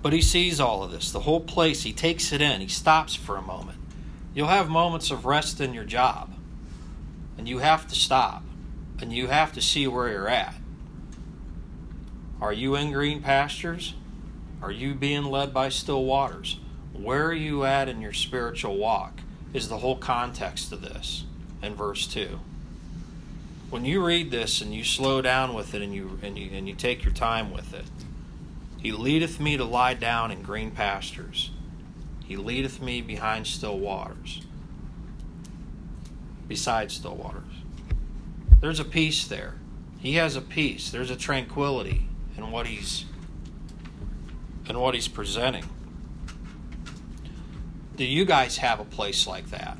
But 0.00 0.12
he 0.12 0.22
sees 0.22 0.60
all 0.60 0.84
of 0.84 0.92
this, 0.92 1.10
the 1.10 1.20
whole 1.20 1.40
place. 1.40 1.82
He 1.82 1.92
takes 1.92 2.32
it 2.32 2.40
in. 2.40 2.60
He 2.60 2.68
stops 2.68 3.14
for 3.14 3.36
a 3.36 3.42
moment. 3.42 3.77
You'll 4.38 4.46
have 4.46 4.68
moments 4.68 5.10
of 5.10 5.24
rest 5.24 5.60
in 5.60 5.74
your 5.74 5.82
job, 5.82 6.32
and 7.36 7.48
you 7.48 7.58
have 7.58 7.88
to 7.88 7.96
stop, 7.96 8.44
and 9.00 9.12
you 9.12 9.26
have 9.26 9.52
to 9.54 9.60
see 9.60 9.88
where 9.88 10.08
you're 10.08 10.28
at. 10.28 10.54
Are 12.40 12.52
you 12.52 12.76
in 12.76 12.92
green 12.92 13.20
pastures? 13.20 13.94
Are 14.62 14.70
you 14.70 14.94
being 14.94 15.24
led 15.24 15.52
by 15.52 15.70
still 15.70 16.04
waters? 16.04 16.60
Where 16.92 17.26
are 17.26 17.34
you 17.34 17.64
at 17.64 17.88
in 17.88 18.00
your 18.00 18.12
spiritual 18.12 18.76
walk? 18.76 19.22
Is 19.52 19.68
the 19.68 19.78
whole 19.78 19.96
context 19.96 20.70
of 20.70 20.82
this 20.82 21.24
in 21.60 21.74
verse 21.74 22.06
2. 22.06 22.38
when 23.70 23.84
you 23.84 24.06
read 24.06 24.30
this 24.30 24.60
and 24.60 24.72
you 24.72 24.84
slow 24.84 25.20
down 25.20 25.52
with 25.52 25.74
it 25.74 25.82
and 25.82 25.92
you 25.92 26.16
and 26.22 26.38
you 26.38 26.48
and 26.52 26.68
you 26.68 26.76
take 26.76 27.02
your 27.02 27.12
time 27.12 27.50
with 27.50 27.74
it, 27.74 27.86
He 28.80 28.92
leadeth 28.92 29.40
me 29.40 29.56
to 29.56 29.64
lie 29.64 29.94
down 29.94 30.30
in 30.30 30.42
green 30.42 30.70
pastures. 30.70 31.50
He 32.28 32.36
leadeth 32.36 32.82
me 32.82 33.00
behind 33.00 33.46
still 33.46 33.78
waters. 33.78 34.42
Beside 36.46 36.92
still 36.92 37.16
waters. 37.16 37.42
There's 38.60 38.78
a 38.78 38.84
peace 38.84 39.26
there. 39.26 39.54
He 39.98 40.16
has 40.16 40.36
a 40.36 40.42
peace. 40.42 40.90
There's 40.90 41.10
a 41.10 41.16
tranquility 41.16 42.06
in 42.36 42.50
what 42.50 42.66
he's 42.66 43.06
in 44.68 44.78
what 44.78 44.94
he's 44.94 45.08
presenting. 45.08 45.64
Do 47.96 48.04
you 48.04 48.26
guys 48.26 48.58
have 48.58 48.78
a 48.78 48.84
place 48.84 49.26
like 49.26 49.48
that? 49.48 49.78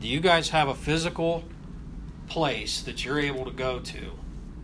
Do 0.00 0.08
you 0.08 0.20
guys 0.20 0.48
have 0.48 0.68
a 0.68 0.74
physical 0.74 1.44
place 2.26 2.80
that 2.80 3.04
you're 3.04 3.20
able 3.20 3.44
to 3.44 3.50
go 3.50 3.80
to 3.80 4.12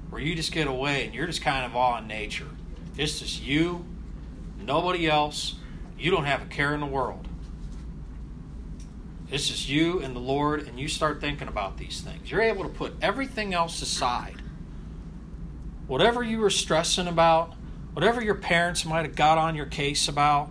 where 0.09 0.23
you 0.23 0.35
just 0.35 0.51
get 0.51 0.67
away 0.67 1.05
and 1.05 1.15
you're 1.15 1.27
just 1.27 1.43
kind 1.43 1.67
of 1.67 1.77
all 1.77 1.99
in 1.99 2.07
nature? 2.07 2.49
It's 2.97 3.21
just 3.21 3.43
you, 3.43 3.85
nobody 4.59 5.07
else. 5.07 5.57
You 5.99 6.11
don't 6.11 6.25
have 6.25 6.43
a 6.43 6.47
care 6.47 6.75
in 6.75 6.81
the 6.81 6.87
world. 6.87 7.27
It's 9.31 9.49
just 9.49 9.69
you 9.69 10.01
and 10.01 10.15
the 10.15 10.21
Lord, 10.21 10.69
and 10.69 10.79
you 10.79 10.87
start 10.87 11.21
thinking 11.21 11.49
about 11.49 11.79
these 11.79 12.01
things. 12.01 12.31
You're 12.31 12.43
able 12.43 12.63
to 12.63 12.69
put 12.69 12.95
everything 13.03 13.55
else 13.55 13.83
aside. 13.83 14.41
Whatever 15.89 16.23
you 16.23 16.39
were 16.39 16.51
stressing 16.51 17.09
about, 17.09 17.55
whatever 17.93 18.23
your 18.23 18.35
parents 18.37 18.85
might 18.85 19.05
have 19.05 19.17
got 19.17 19.39
on 19.39 19.57
your 19.57 19.67
case 19.67 20.07
about, 20.07 20.51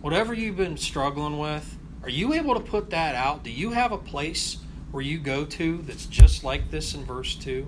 whatever 0.00 0.32
you've 0.32 0.56
been 0.56 0.76
struggling 0.76 1.38
with, 1.38 1.76
are 2.02 2.10
you 2.10 2.34
able 2.34 2.54
to 2.54 2.60
put 2.60 2.90
that 2.90 3.14
out? 3.14 3.42
Do 3.42 3.50
you 3.50 3.72
have 3.72 3.90
a 3.90 3.98
place 3.98 4.58
where 4.92 5.02
you 5.02 5.18
go 5.18 5.44
to 5.44 5.78
that's 5.78 6.06
just 6.06 6.44
like 6.44 6.70
this 6.70 6.94
in 6.94 7.04
verse 7.04 7.34
2? 7.34 7.66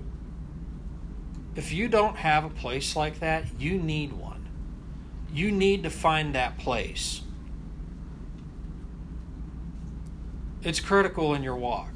If 1.57 1.73
you 1.73 1.89
don't 1.89 2.17
have 2.17 2.45
a 2.45 2.51
place 2.51 2.95
like 2.95 3.19
that, 3.21 3.47
you 3.59 3.79
need 3.79 4.13
one. 4.13 4.30
You 5.33 5.51
need 5.51 5.83
to 5.85 5.91
find 5.91 6.35
that 6.35 6.59
place. 6.59 7.23
It's 10.63 10.81
critical 10.81 11.35
in 11.35 11.43
your 11.43 11.57
walk, 11.57 11.93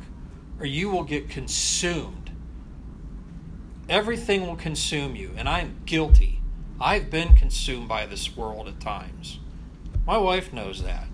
or 0.58 0.66
you 0.66 0.88
will 0.88 1.04
get 1.04 1.28
consumed. 1.28 2.30
Everything 3.88 4.46
will 4.46 4.56
consume 4.56 5.14
you, 5.16 5.32
and 5.36 5.48
I'm 5.48 5.76
guilty. 5.84 6.40
I've 6.80 7.10
been 7.10 7.34
consumed 7.34 7.88
by 7.88 8.06
this 8.06 8.36
world 8.36 8.68
at 8.68 8.80
times. 8.80 9.38
My 10.06 10.16
wife 10.18 10.52
knows 10.52 10.82
that. 10.82 11.06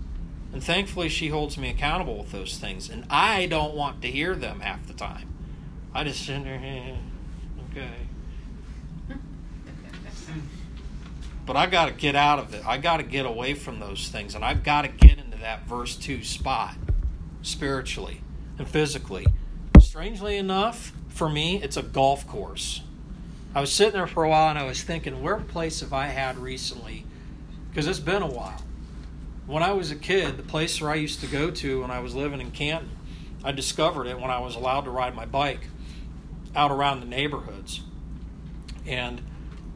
And 0.53 0.63
thankfully, 0.63 1.09
she 1.09 1.29
holds 1.29 1.57
me 1.57 1.71
accountable 1.71 2.19
with 2.19 2.33
those 2.33 2.59
things. 2.59 2.89
And 2.91 3.05
I 3.09 3.47
don't 3.47 3.75
want 3.75 4.03
to 4.03 4.09
hear 4.09 4.35
them 4.35 4.61
half 4.61 4.87
the 4.87 4.93
time. 4.93 5.33
I 5.95 6.05
just 6.05 6.25
sit 6.25 6.43
there, 6.45 6.57
okay. 7.71 8.10
But 11.51 11.57
I 11.57 11.67
got 11.67 11.87
to 11.87 11.93
get 11.93 12.15
out 12.15 12.39
of 12.39 12.55
it. 12.55 12.65
I 12.65 12.79
got 12.79 12.99
to 12.99 13.03
get 13.03 13.27
away 13.27 13.55
from 13.55 13.81
those 13.81 14.09
things. 14.09 14.37
And 14.37 14.45
I've 14.45 14.63
got 14.63 14.83
to 14.83 14.89
get 14.89 15.19
into 15.19 15.37
that 15.39 15.67
verse 15.67 15.97
2 15.97 16.23
spot 16.23 16.77
spiritually 17.43 18.21
and 18.57 18.69
physically. 18.69 19.27
Strangely 19.81 20.37
enough, 20.37 20.93
for 21.09 21.29
me, 21.29 21.61
it's 21.61 21.77
a 21.77 21.83
golf 21.83 22.25
course. 22.29 22.83
I 23.53 23.61
was 23.61 23.73
sitting 23.73 23.95
there 23.95 24.07
for 24.07 24.23
a 24.23 24.29
while 24.29 24.49
and 24.49 24.61
I 24.61 24.63
was 24.63 24.85
thinking, 24.85 25.25
where 25.25 25.39
place 25.39 25.81
have 25.81 25.93
I 25.93 26.07
had 26.07 26.39
recently? 26.39 27.05
Because 27.69 27.89
it's 27.89 27.99
been 27.99 28.23
a 28.23 28.31
while. 28.31 28.63
When 29.49 29.65
I 29.65 29.73
was 29.73 29.91
a 29.91 29.97
kid, 29.97 30.37
the 30.37 30.45
place 30.45 30.81
where 30.81 30.93
I 30.93 30.95
used 30.95 31.19
to 31.23 31.27
go 31.27 31.51
to 31.51 31.81
when 31.81 31.91
I 31.91 31.99
was 31.99 32.15
living 32.15 32.41
in 32.41 32.53
Canton, 32.53 32.91
I 33.43 33.51
discovered 33.51 34.07
it 34.07 34.21
when 34.21 34.31
I 34.31 34.39
was 34.39 34.55
allowed 34.55 34.83
to 34.83 34.91
ride 34.91 35.17
my 35.17 35.27
bike 35.27 35.67
out 36.55 36.71
around 36.71 37.01
the 37.01 37.07
neighborhoods. 37.07 37.81
And 38.87 39.21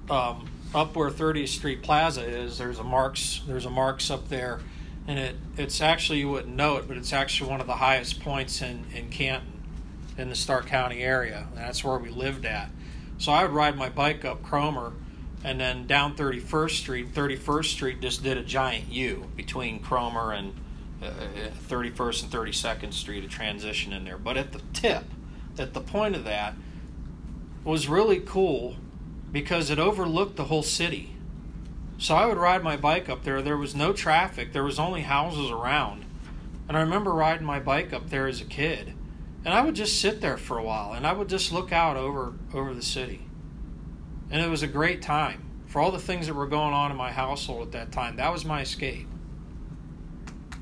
um, 0.08 0.48
up 0.74 0.96
where 0.96 1.10
30th 1.10 1.48
Street 1.48 1.82
Plaza 1.82 2.22
is, 2.22 2.58
there's 2.58 2.78
a 2.78 2.84
Marc's. 2.84 3.40
There's 3.46 3.64
a 3.64 3.70
Marc's 3.70 4.10
up 4.10 4.28
there, 4.28 4.60
and 5.06 5.18
it 5.18 5.36
it's 5.56 5.80
actually 5.80 6.20
you 6.20 6.30
wouldn't 6.30 6.54
know 6.54 6.76
it, 6.76 6.88
but 6.88 6.96
it's 6.96 7.12
actually 7.12 7.50
one 7.50 7.60
of 7.60 7.66
the 7.66 7.76
highest 7.76 8.20
points 8.20 8.60
in 8.60 8.84
in 8.94 9.10
Canton, 9.10 9.62
in 10.18 10.28
the 10.28 10.34
Stark 10.34 10.66
County 10.66 11.00
area. 11.02 11.46
And 11.50 11.58
that's 11.58 11.84
where 11.84 11.98
we 11.98 12.10
lived 12.10 12.44
at. 12.44 12.70
So 13.18 13.32
I 13.32 13.44
would 13.44 13.52
ride 13.52 13.76
my 13.76 13.88
bike 13.88 14.24
up 14.24 14.42
Cromer 14.42 14.92
and 15.44 15.60
then 15.60 15.86
down 15.86 16.16
31st 16.16 16.70
Street, 16.70 17.14
31st 17.14 17.64
Street 17.66 18.00
just 18.00 18.22
did 18.22 18.38
a 18.38 18.42
giant 18.42 18.90
U 18.90 19.30
between 19.36 19.78
Cromer 19.78 20.32
and 20.32 20.54
uh, 21.02 21.10
31st 21.68 22.22
and 22.24 22.32
32nd 22.32 22.92
Street, 22.94 23.24
a 23.24 23.28
transition 23.28 23.92
in 23.92 24.04
there. 24.04 24.16
But 24.16 24.38
at 24.38 24.52
the 24.52 24.62
tip, 24.72 25.04
at 25.58 25.74
the 25.74 25.82
point 25.82 26.16
of 26.16 26.24
that, 26.24 26.54
was 27.62 27.88
really 27.88 28.20
cool 28.20 28.76
because 29.34 29.68
it 29.68 29.80
overlooked 29.80 30.36
the 30.36 30.44
whole 30.44 30.62
city. 30.62 31.16
So 31.98 32.14
I 32.14 32.26
would 32.26 32.38
ride 32.38 32.62
my 32.62 32.76
bike 32.76 33.08
up 33.08 33.24
there. 33.24 33.42
There 33.42 33.56
was 33.56 33.74
no 33.74 33.92
traffic, 33.92 34.52
there 34.52 34.62
was 34.62 34.78
only 34.78 35.02
houses 35.02 35.50
around. 35.50 36.04
And 36.68 36.76
I 36.76 36.80
remember 36.80 37.12
riding 37.12 37.44
my 37.44 37.58
bike 37.58 37.92
up 37.92 38.10
there 38.10 38.28
as 38.28 38.40
a 38.40 38.44
kid. 38.44 38.94
And 39.44 39.52
I 39.52 39.60
would 39.60 39.74
just 39.74 40.00
sit 40.00 40.20
there 40.20 40.36
for 40.36 40.56
a 40.56 40.62
while 40.62 40.92
and 40.92 41.04
I 41.04 41.12
would 41.12 41.28
just 41.28 41.52
look 41.52 41.72
out 41.72 41.96
over 41.96 42.34
over 42.54 42.72
the 42.72 42.80
city. 42.80 43.26
And 44.30 44.40
it 44.40 44.48
was 44.48 44.62
a 44.62 44.68
great 44.68 45.02
time. 45.02 45.44
For 45.66 45.80
all 45.80 45.90
the 45.90 45.98
things 45.98 46.28
that 46.28 46.34
were 46.34 46.46
going 46.46 46.72
on 46.72 46.92
in 46.92 46.96
my 46.96 47.10
household 47.10 47.62
at 47.62 47.72
that 47.72 47.90
time, 47.90 48.16
that 48.16 48.32
was 48.32 48.44
my 48.44 48.60
escape. 48.60 49.08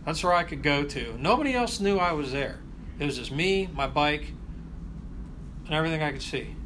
That's 0.07 0.25
where 0.25 0.33
I 0.33 0.45
could 0.45 0.63
go 0.63 0.83
to. 0.83 1.19
Nobody 1.19 1.53
else 1.53 1.79
knew 1.79 1.99
I 1.99 2.13
was 2.13 2.33
there. 2.33 2.61
It 2.99 3.05
was 3.05 3.19
just 3.19 3.33
me, 3.33 3.69
my 3.75 3.87
bike, 3.87 4.33
and 5.67 5.75
everything 5.75 6.03
I 6.03 6.11
could 6.11 6.23
see. 6.23 6.57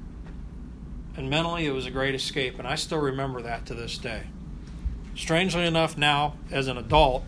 And 1.16 1.30
mentally, 1.30 1.66
it 1.66 1.70
was 1.70 1.86
a 1.86 1.90
great 1.90 2.14
escape, 2.14 2.58
and 2.58 2.68
I 2.68 2.74
still 2.74 2.98
remember 2.98 3.40
that 3.42 3.64
to 3.66 3.74
this 3.74 3.96
day. 3.96 4.24
Strangely 5.14 5.64
enough, 5.64 5.96
now, 5.96 6.34
as 6.50 6.68
an 6.68 6.76
adult, 6.76 7.24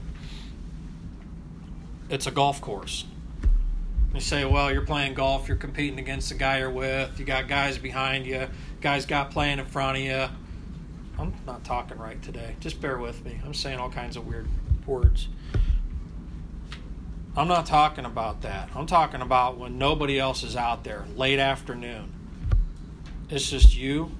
it's 2.10 2.26
a 2.26 2.30
golf 2.30 2.60
course. 2.60 3.06
You 4.12 4.20
say, 4.20 4.44
well, 4.44 4.70
you're 4.70 4.84
playing 4.84 5.14
golf, 5.14 5.48
you're 5.48 5.56
competing 5.56 5.98
against 5.98 6.28
the 6.28 6.34
guy 6.34 6.58
you're 6.58 6.70
with, 6.70 7.18
you 7.18 7.24
got 7.24 7.48
guys 7.48 7.78
behind 7.78 8.26
you, 8.26 8.48
guys 8.80 9.06
got 9.06 9.30
playing 9.30 9.58
in 9.58 9.66
front 9.66 9.96
of 9.98 10.02
you. 10.04 10.28
I'm 11.18 11.34
not 11.46 11.64
talking 11.64 11.98
right 11.98 12.22
today. 12.22 12.56
Just 12.60 12.80
bear 12.80 12.98
with 12.98 13.24
me. 13.24 13.40
I'm 13.44 13.54
saying 13.54 13.78
all 13.78 13.90
kinds 13.90 14.16
of 14.16 14.26
weird 14.26 14.48
words. 14.86 15.28
I'm 17.36 17.48
not 17.48 17.66
talking 17.66 18.04
about 18.04 18.42
that. 18.42 18.70
I'm 18.74 18.86
talking 18.86 19.20
about 19.20 19.58
when 19.58 19.78
nobody 19.78 20.18
else 20.18 20.42
is 20.42 20.56
out 20.56 20.84
there, 20.84 21.04
late 21.16 21.38
afternoon. 21.38 22.12
It's 23.30 23.50
just 23.50 23.76
you 23.76 24.12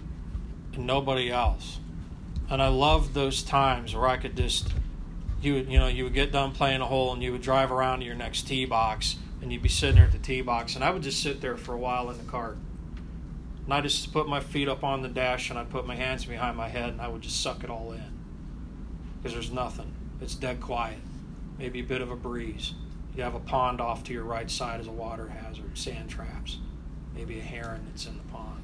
and 0.74 0.86
nobody 0.86 1.30
else. 1.30 1.80
And 2.50 2.62
I 2.62 2.68
love 2.68 3.14
those 3.14 3.42
times 3.42 3.94
where 3.94 4.06
I 4.06 4.16
could 4.16 4.36
just 4.36 4.72
you 5.40 5.54
would 5.54 5.68
you 5.70 5.78
know, 5.78 5.86
you 5.86 6.04
would 6.04 6.14
get 6.14 6.32
done 6.32 6.52
playing 6.52 6.80
a 6.80 6.86
hole 6.86 7.12
and 7.12 7.22
you 7.22 7.32
would 7.32 7.42
drive 7.42 7.70
around 7.70 8.00
to 8.00 8.06
your 8.06 8.14
next 8.14 8.48
tee 8.48 8.64
box 8.64 9.16
and 9.40 9.52
you'd 9.52 9.62
be 9.62 9.68
sitting 9.68 9.96
there 9.96 10.04
at 10.04 10.12
the 10.12 10.18
tee 10.18 10.42
box 10.42 10.74
and 10.74 10.84
I 10.84 10.90
would 10.90 11.02
just 11.02 11.22
sit 11.22 11.40
there 11.40 11.56
for 11.56 11.74
a 11.74 11.78
while 11.78 12.10
in 12.10 12.18
the 12.18 12.24
cart 12.24 12.58
and 13.68 13.74
I 13.74 13.82
just 13.82 14.14
put 14.14 14.26
my 14.26 14.40
feet 14.40 14.66
up 14.66 14.82
on 14.82 15.02
the 15.02 15.08
dash 15.08 15.50
and 15.50 15.58
I'd 15.58 15.68
put 15.68 15.86
my 15.86 15.94
hands 15.94 16.24
behind 16.24 16.56
my 16.56 16.68
head 16.68 16.88
and 16.88 17.02
I 17.02 17.08
would 17.08 17.20
just 17.20 17.42
suck 17.42 17.62
it 17.62 17.68
all 17.68 17.92
in. 17.92 18.18
Because 19.18 19.34
there's 19.34 19.50
nothing. 19.50 19.94
It's 20.22 20.34
dead 20.34 20.62
quiet. 20.62 20.96
Maybe 21.58 21.80
a 21.80 21.84
bit 21.84 22.00
of 22.00 22.10
a 22.10 22.16
breeze. 22.16 22.72
You 23.14 23.24
have 23.24 23.34
a 23.34 23.40
pond 23.40 23.82
off 23.82 24.04
to 24.04 24.14
your 24.14 24.24
right 24.24 24.50
side 24.50 24.80
as 24.80 24.86
a 24.86 24.90
water 24.90 25.28
hazard, 25.28 25.76
sand 25.76 26.08
traps. 26.08 26.56
Maybe 27.14 27.38
a 27.40 27.42
heron 27.42 27.84
that's 27.90 28.06
in 28.06 28.16
the 28.16 28.22
pond. 28.32 28.57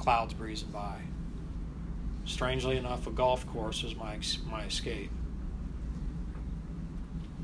Clouds 0.00 0.32
breezing 0.32 0.70
by. 0.70 1.02
Strangely 2.24 2.78
enough, 2.78 3.06
a 3.06 3.10
golf 3.10 3.46
course 3.46 3.82
was 3.82 3.94
my, 3.94 4.18
my 4.50 4.64
escape. 4.64 5.10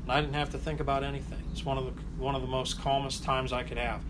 And 0.01 0.11
I 0.11 0.19
didn't 0.19 0.33
have 0.33 0.49
to 0.49 0.57
think 0.57 0.79
about 0.79 1.03
anything. 1.03 1.43
It's 1.51 1.63
one 1.63 1.77
of 1.77 1.85
the 1.85 1.91
one 2.17 2.33
of 2.33 2.41
the 2.41 2.47
most 2.47 2.81
calmest 2.81 3.23
times 3.23 3.53
I 3.53 3.61
could 3.61 3.77
have. 3.77 4.01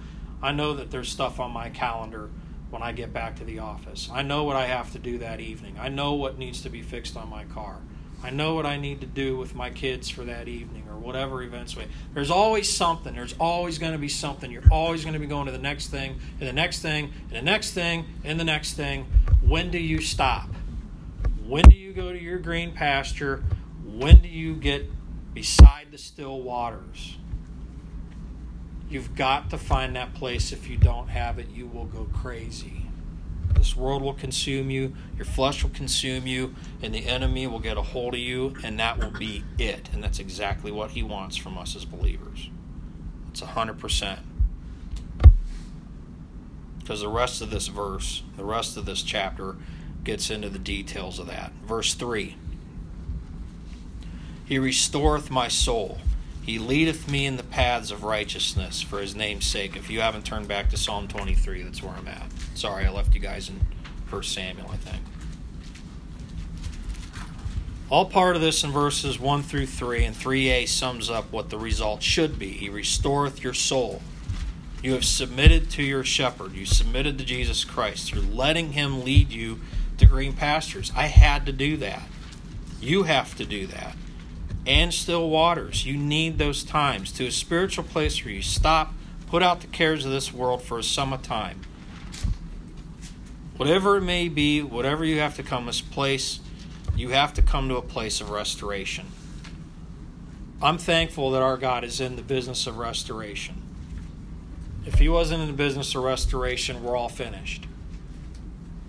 I 0.42 0.54
know 0.54 0.74
that 0.76 0.92
there's 0.92 1.10
stuff 1.10 1.42
on 1.42 1.52
my 1.52 1.70
calendar 1.70 2.30
when 2.70 2.82
I 2.82 2.94
get 2.94 3.12
back 3.12 3.36
to 3.38 3.44
the 3.44 3.60
office. 3.60 4.10
I 4.14 4.22
know 4.22 4.46
what 4.46 4.56
I 4.56 4.68
have 4.68 4.94
to 4.94 5.00
do 5.00 5.18
that 5.18 5.42
evening. 5.42 5.76
I 5.80 5.90
know 5.90 6.14
what 6.14 6.38
needs 6.38 6.62
to 6.62 6.70
be 6.70 6.82
fixed 6.82 7.18
on 7.18 7.30
my 7.30 7.44
car. 7.46 7.82
I 8.23 8.32
know 8.32 8.56
what 8.56 8.65
I 8.65 8.77
need 8.77 9.01
to 9.01 9.08
do 9.08 9.38
with 9.38 9.53
my 9.53 9.69
kids 9.69 10.10
for 10.10 10.23
that 10.23 10.47
evening 10.47 10.84
or 10.89 10.97
whatever 10.97 11.43
events 11.43 11.75
we. 11.75 11.84
There's 12.13 12.32
always 12.32 12.69
something. 12.69 13.13
There's 13.13 13.36
always 13.39 13.77
going 13.77 13.91
to 13.91 13.97
be 13.97 14.10
something. 14.10 14.51
You're 14.51 14.63
always 14.71 15.03
going 15.03 15.13
to 15.13 15.19
be 15.19 15.27
going 15.27 15.45
to 15.45 15.51
the 15.51 15.58
next 15.58 15.88
thing, 15.88 16.19
and 16.39 16.49
the 16.49 16.53
next 16.53 16.82
thing, 16.82 17.12
and 17.30 17.38
the 17.38 17.41
next 17.41 17.71
thing, 17.71 18.06
and 18.23 18.39
the 18.39 18.43
next 18.43 18.73
thing. 18.73 19.06
When 19.41 19.69
do 19.69 19.77
you 19.77 20.01
stop? 20.01 20.49
When 21.45 21.63
do 21.63 21.75
you 21.75 21.93
go 21.93 22.12
to 22.12 22.21
your 22.21 22.39
green 22.39 22.73
pasture? 22.73 23.43
When 23.86 24.21
do 24.21 24.27
you 24.27 24.56
get 24.56 24.89
beside 25.34 25.88
the 25.91 25.97
still 25.97 26.41
waters? 26.41 27.17
You've 28.89 29.15
got 29.15 29.51
to 29.51 29.58
find 29.58 29.95
that 29.95 30.13
place. 30.13 30.51
If 30.51 30.69
you 30.69 30.77
don't 30.77 31.10
have 31.10 31.39
it, 31.39 31.49
you 31.49 31.67
will 31.67 31.86
go 31.86 32.08
crazy. 32.13 32.87
This 33.58 33.76
world 33.76 34.02
will 34.02 34.13
consume 34.13 34.70
you, 34.70 34.96
your 35.17 35.26
flesh 35.26 35.63
will 35.63 35.72
consume 35.72 36.28
you, 36.28 36.56
and 36.82 36.93
the 36.93 37.06
enemy 37.08 37.48
will 37.48 37.60
get 37.60 37.76
a 37.78 37.82
hold 37.82 38.13
of 38.13 38.20
you, 38.20 38.56
and 38.63 38.80
that 38.80 39.00
will 39.00 39.12
be 39.12 39.43
it. 39.58 39.89
And 39.91 40.04
that's 40.04 40.20
exactly 40.20 40.72
what 40.72 40.91
he 40.91 41.04
wants 41.04 41.36
from 41.36 41.58
us 41.58 41.76
as 41.76 41.84
believers. 41.86 42.50
It's 43.30 43.41
100%. 43.41 44.20
because 46.80 47.02
the 47.02 47.10
rest 47.10 47.41
of 47.41 47.50
this 47.50 47.67
verse, 47.67 48.24
the 48.38 48.46
rest 48.46 48.78
of 48.78 48.86
this 48.86 49.02
chapter, 49.02 49.58
gets 50.06 50.30
into 50.30 50.48
the 50.48 50.58
details 50.58 51.20
of 51.20 51.28
that. 51.28 51.52
Verse 51.65 51.93
3 51.93 52.38
He 54.46 54.58
restoreth 54.58 55.30
my 55.30 55.50
soul. 55.50 55.98
He 56.41 56.58
leadeth 56.58 57.10
me 57.10 57.26
in 57.26 57.36
the 57.36 57.43
paths 57.43 57.91
of 57.91 58.06
righteousness 58.06 58.82
for 58.82 59.02
his 59.02 59.17
name's 59.17 59.46
sake. 59.46 59.76
If 59.76 59.89
you 59.89 60.00
haven't 60.00 60.26
turned 60.26 60.48
back 60.48 60.70
to 60.70 60.78
Psalm 60.78 61.10
23, 61.10 61.63
that's 61.63 61.84
where 61.84 61.93
I'm 61.93 62.08
at. 62.08 62.32
Sorry, 62.58 62.88
I 62.88 62.89
left 62.89 63.13
you 63.13 63.20
guys 63.20 63.50
in 63.50 63.62
1 64.10 64.24
Samuel, 64.24 64.72
I 64.74 64.78
think. 64.78 65.04
All 67.88 68.06
part 68.06 68.36
of 68.36 68.41
this 68.41 68.63
in 68.63 68.72
verses 68.72 69.20
1 69.20 69.43
through 69.43 69.67
3, 69.67 70.04
and 70.06 70.15
3a 70.15 70.67
sums 70.67 71.08
up 71.08 71.32
what 71.32 71.52
the 71.52 71.60
result 71.60 72.02
should 72.02 72.39
be. 72.39 72.50
He 72.50 72.67
restoreth 72.67 73.43
your 73.43 73.54
soul. 73.54 74.02
You 74.82 74.93
have 74.93 75.06
submitted 75.06 75.70
to 75.72 75.84
your 75.84 76.04
shepherd. 76.04 76.54
You 76.54 76.65
submitted 76.65 77.20
to 77.20 77.26
Jesus 77.26 77.63
Christ. 77.63 78.12
You're 78.12 78.24
letting 78.24 78.72
him 78.72 79.04
lead 79.04 79.30
you 79.30 79.60
to 80.00 80.08
green 80.08 80.34
pastures. 80.34 80.91
I 80.96 81.06
had 81.08 81.46
to 81.46 81.52
do 81.52 81.78
that. 81.78 82.08
You 82.82 83.04
have 83.04 83.36
to 83.36 83.46
do 83.46 83.67
that. 83.67 83.96
And 84.65 84.91
still 84.91 85.30
waters. 85.30 85.86
You 85.86 85.96
need 85.96 86.39
those 86.39 86.63
times 86.63 87.12
to 87.13 87.28
a 87.28 87.32
spiritual 87.32 87.84
place 87.84 88.26
where 88.26 88.34
you 88.34 88.41
stop, 88.41 88.96
put 89.28 89.43
out 89.43 89.62
the 89.62 89.67
cares 89.67 90.06
of 90.06 90.12
this 90.12 90.34
world 90.34 90.63
for 90.63 90.80
a 90.80 90.84
summer 90.84 91.17
time. 91.17 91.62
Whatever 93.58 93.98
it 93.98 94.02
may 94.02 94.30
be, 94.30 94.62
whatever 94.62 95.04
you 95.04 95.20
have 95.20 95.36
to 95.36 95.43
come 95.43 95.65
this 95.65 95.82
place 95.82 96.39
you 96.98 97.10
have 97.10 97.32
to 97.36 97.43
come 97.43 97.70
to 97.70 97.76
a 97.76 97.82
place 97.82 98.20
of 98.22 98.32
restoration. 98.32 99.06
I'm 100.62 100.80
thankful 100.80 101.30
that 101.32 101.43
our 101.43 101.56
God 101.56 101.84
is 101.84 102.02
in 102.02 102.15
the 102.15 102.24
business 102.24 102.65
of 102.65 102.80
restoration. 102.80 103.62
If 104.84 104.96
He 104.96 105.08
wasn't 105.08 105.43
in 105.43 105.48
the 105.48 105.54
business 105.54 105.93
of 105.93 106.04
restoration, 106.04 106.84
we're 106.84 106.98
all 106.98 107.10
finished. 107.10 107.67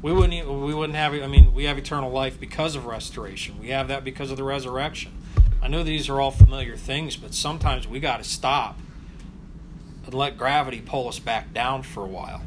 We 0.00 0.12
wouldn't. 0.12 0.48
We 0.48 0.72
wouldn't 0.72 0.96
have. 0.96 1.12
I 1.12 1.26
mean, 1.26 1.52
we 1.52 1.64
have 1.64 1.76
eternal 1.76 2.11
life 2.11 2.40
because 2.40 2.76
of 2.76 2.87
restoration. 2.87 3.61
We 3.61 3.68
have 3.68 3.88
that 3.88 4.04
because 4.04 4.31
of 4.31 4.38
the 4.38 4.44
resurrection. 4.44 5.12
I 5.61 5.68
know 5.68 5.83
these 5.83 6.09
are 6.09 6.18
all 6.18 6.31
familiar 6.31 6.76
things, 6.76 7.16
but 7.16 7.35
sometimes 7.35 7.87
we 7.87 8.00
got 8.00 8.18
to 8.18 8.24
stop 8.24 8.78
and 10.07 10.14
let 10.14 10.38
gravity 10.38 10.81
pull 10.81 11.09
us 11.09 11.18
back 11.18 11.52
down 11.52 11.83
for 11.83 12.04
a 12.04 12.09
while. 12.09 12.42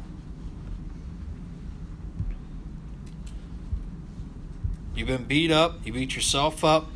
You've 5.02 5.08
been 5.08 5.24
beat 5.24 5.50
up, 5.50 5.84
you 5.84 5.92
beat 5.92 6.14
yourself 6.14 6.62
up, 6.62 6.86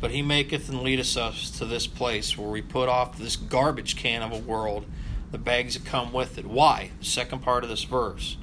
but 0.00 0.10
he 0.10 0.20
maketh 0.20 0.68
and 0.68 0.82
leadeth 0.82 1.16
us 1.16 1.48
to 1.52 1.64
this 1.64 1.86
place 1.86 2.36
where 2.36 2.50
we 2.50 2.60
put 2.60 2.90
off 2.90 3.16
this 3.16 3.36
garbage 3.36 3.96
can 3.96 4.20
of 4.20 4.32
a 4.32 4.36
world, 4.38 4.84
the 5.30 5.38
bags 5.38 5.72
that 5.72 5.86
come 5.86 6.12
with 6.12 6.36
it. 6.36 6.44
Why? 6.44 6.90
The 6.98 7.06
second 7.06 7.38
part 7.38 7.64
of 7.64 7.70
this 7.70 7.84
verse. 7.84 8.36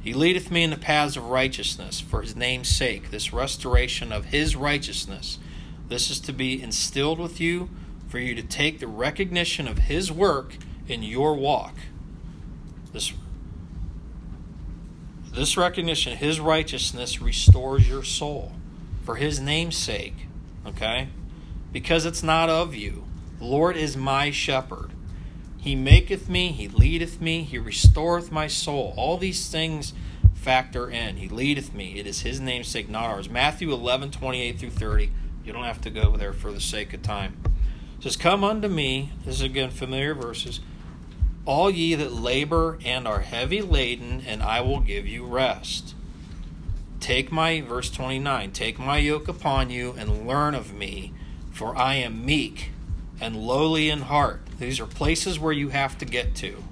He 0.00 0.12
leadeth 0.12 0.50
me 0.50 0.64
in 0.64 0.70
the 0.70 0.76
paths 0.76 1.16
of 1.16 1.26
righteousness 1.26 2.00
for 2.00 2.20
his 2.20 2.34
name's 2.34 2.68
sake, 2.68 3.12
this 3.12 3.32
restoration 3.32 4.10
of 4.10 4.24
his 4.24 4.56
righteousness. 4.56 5.38
This 5.86 6.10
is 6.10 6.18
to 6.18 6.32
be 6.32 6.60
instilled 6.60 7.20
with 7.20 7.40
you 7.40 7.70
for 8.08 8.18
you 8.18 8.34
to 8.34 8.42
take 8.42 8.80
the 8.80 8.88
recognition 8.88 9.68
of 9.68 9.78
his 9.78 10.10
work 10.10 10.56
in 10.88 11.04
your 11.04 11.34
walk. 11.34 11.76
This 12.92 13.12
this 15.32 15.56
recognition, 15.56 16.16
his 16.16 16.40
righteousness 16.40 17.20
restores 17.20 17.88
your 17.88 18.02
soul 18.02 18.52
for 19.04 19.16
his 19.16 19.40
name's 19.40 19.76
sake. 19.76 20.26
Okay? 20.66 21.08
Because 21.72 22.04
it's 22.04 22.22
not 22.22 22.48
of 22.48 22.74
you. 22.74 23.04
The 23.38 23.44
Lord 23.44 23.76
is 23.76 23.96
my 23.96 24.30
shepherd. 24.30 24.90
He 25.56 25.74
maketh 25.74 26.28
me, 26.28 26.48
he 26.52 26.68
leadeth 26.68 27.20
me, 27.20 27.42
he 27.42 27.58
restoreth 27.58 28.32
my 28.32 28.46
soul. 28.46 28.94
All 28.96 29.18
these 29.18 29.48
things 29.48 29.92
factor 30.34 30.90
in. 30.90 31.16
He 31.16 31.28
leadeth 31.28 31.74
me. 31.74 31.98
It 31.98 32.06
is 32.06 32.22
his 32.22 32.40
name's 32.40 32.68
sake, 32.68 32.88
not 32.88 33.04
ours. 33.04 33.28
Matthew 33.28 33.72
11, 33.72 34.10
28 34.10 34.58
through 34.58 34.70
30. 34.70 35.10
You 35.44 35.52
don't 35.52 35.64
have 35.64 35.80
to 35.82 35.90
go 35.90 36.16
there 36.16 36.32
for 36.32 36.50
the 36.50 36.60
sake 36.60 36.92
of 36.94 37.02
time. 37.02 37.36
It 37.98 38.04
says, 38.04 38.16
Come 38.16 38.42
unto 38.42 38.68
me. 38.68 39.12
This 39.24 39.36
is 39.36 39.42
again 39.42 39.70
familiar 39.70 40.14
verses 40.14 40.60
all 41.46 41.70
ye 41.70 41.94
that 41.94 42.12
labor 42.12 42.78
and 42.84 43.08
are 43.08 43.20
heavy 43.20 43.62
laden, 43.62 44.22
and 44.26 44.42
I 44.42 44.60
will 44.60 44.80
give 44.80 45.06
you 45.06 45.24
rest. 45.24 45.94
Take 47.00 47.32
my, 47.32 47.60
verse 47.62 47.90
29, 47.90 48.52
take 48.52 48.78
my 48.78 48.98
yoke 48.98 49.26
upon 49.26 49.70
you 49.70 49.94
and 49.96 50.26
learn 50.26 50.54
of 50.54 50.74
me, 50.74 51.12
for 51.50 51.76
I 51.76 51.94
am 51.94 52.26
meek 52.26 52.70
and 53.20 53.36
lowly 53.36 53.88
in 53.88 54.02
heart. 54.02 54.42
These 54.58 54.78
are 54.80 54.86
places 54.86 55.38
where 55.38 55.52
you 55.52 55.70
have 55.70 55.96
to 55.98 56.04
get 56.04 56.34
to. 56.36 56.62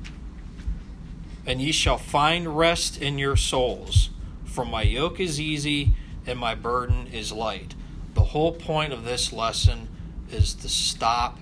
And 1.46 1.62
ye 1.62 1.72
shall 1.72 1.96
find 1.96 2.58
rest 2.58 3.00
in 3.00 3.18
your 3.18 3.36
souls, 3.36 4.10
for 4.44 4.66
my 4.66 4.82
yoke 4.82 5.18
is 5.18 5.40
easy 5.40 5.94
and 6.26 6.38
my 6.38 6.54
burden 6.54 7.06
is 7.06 7.32
light. 7.32 7.74
The 8.12 8.24
whole 8.24 8.52
point 8.52 8.92
of 8.92 9.04
this 9.04 9.32
lesson 9.32 9.88
is 10.30 10.52
to 10.56 10.68
stop 10.68 11.38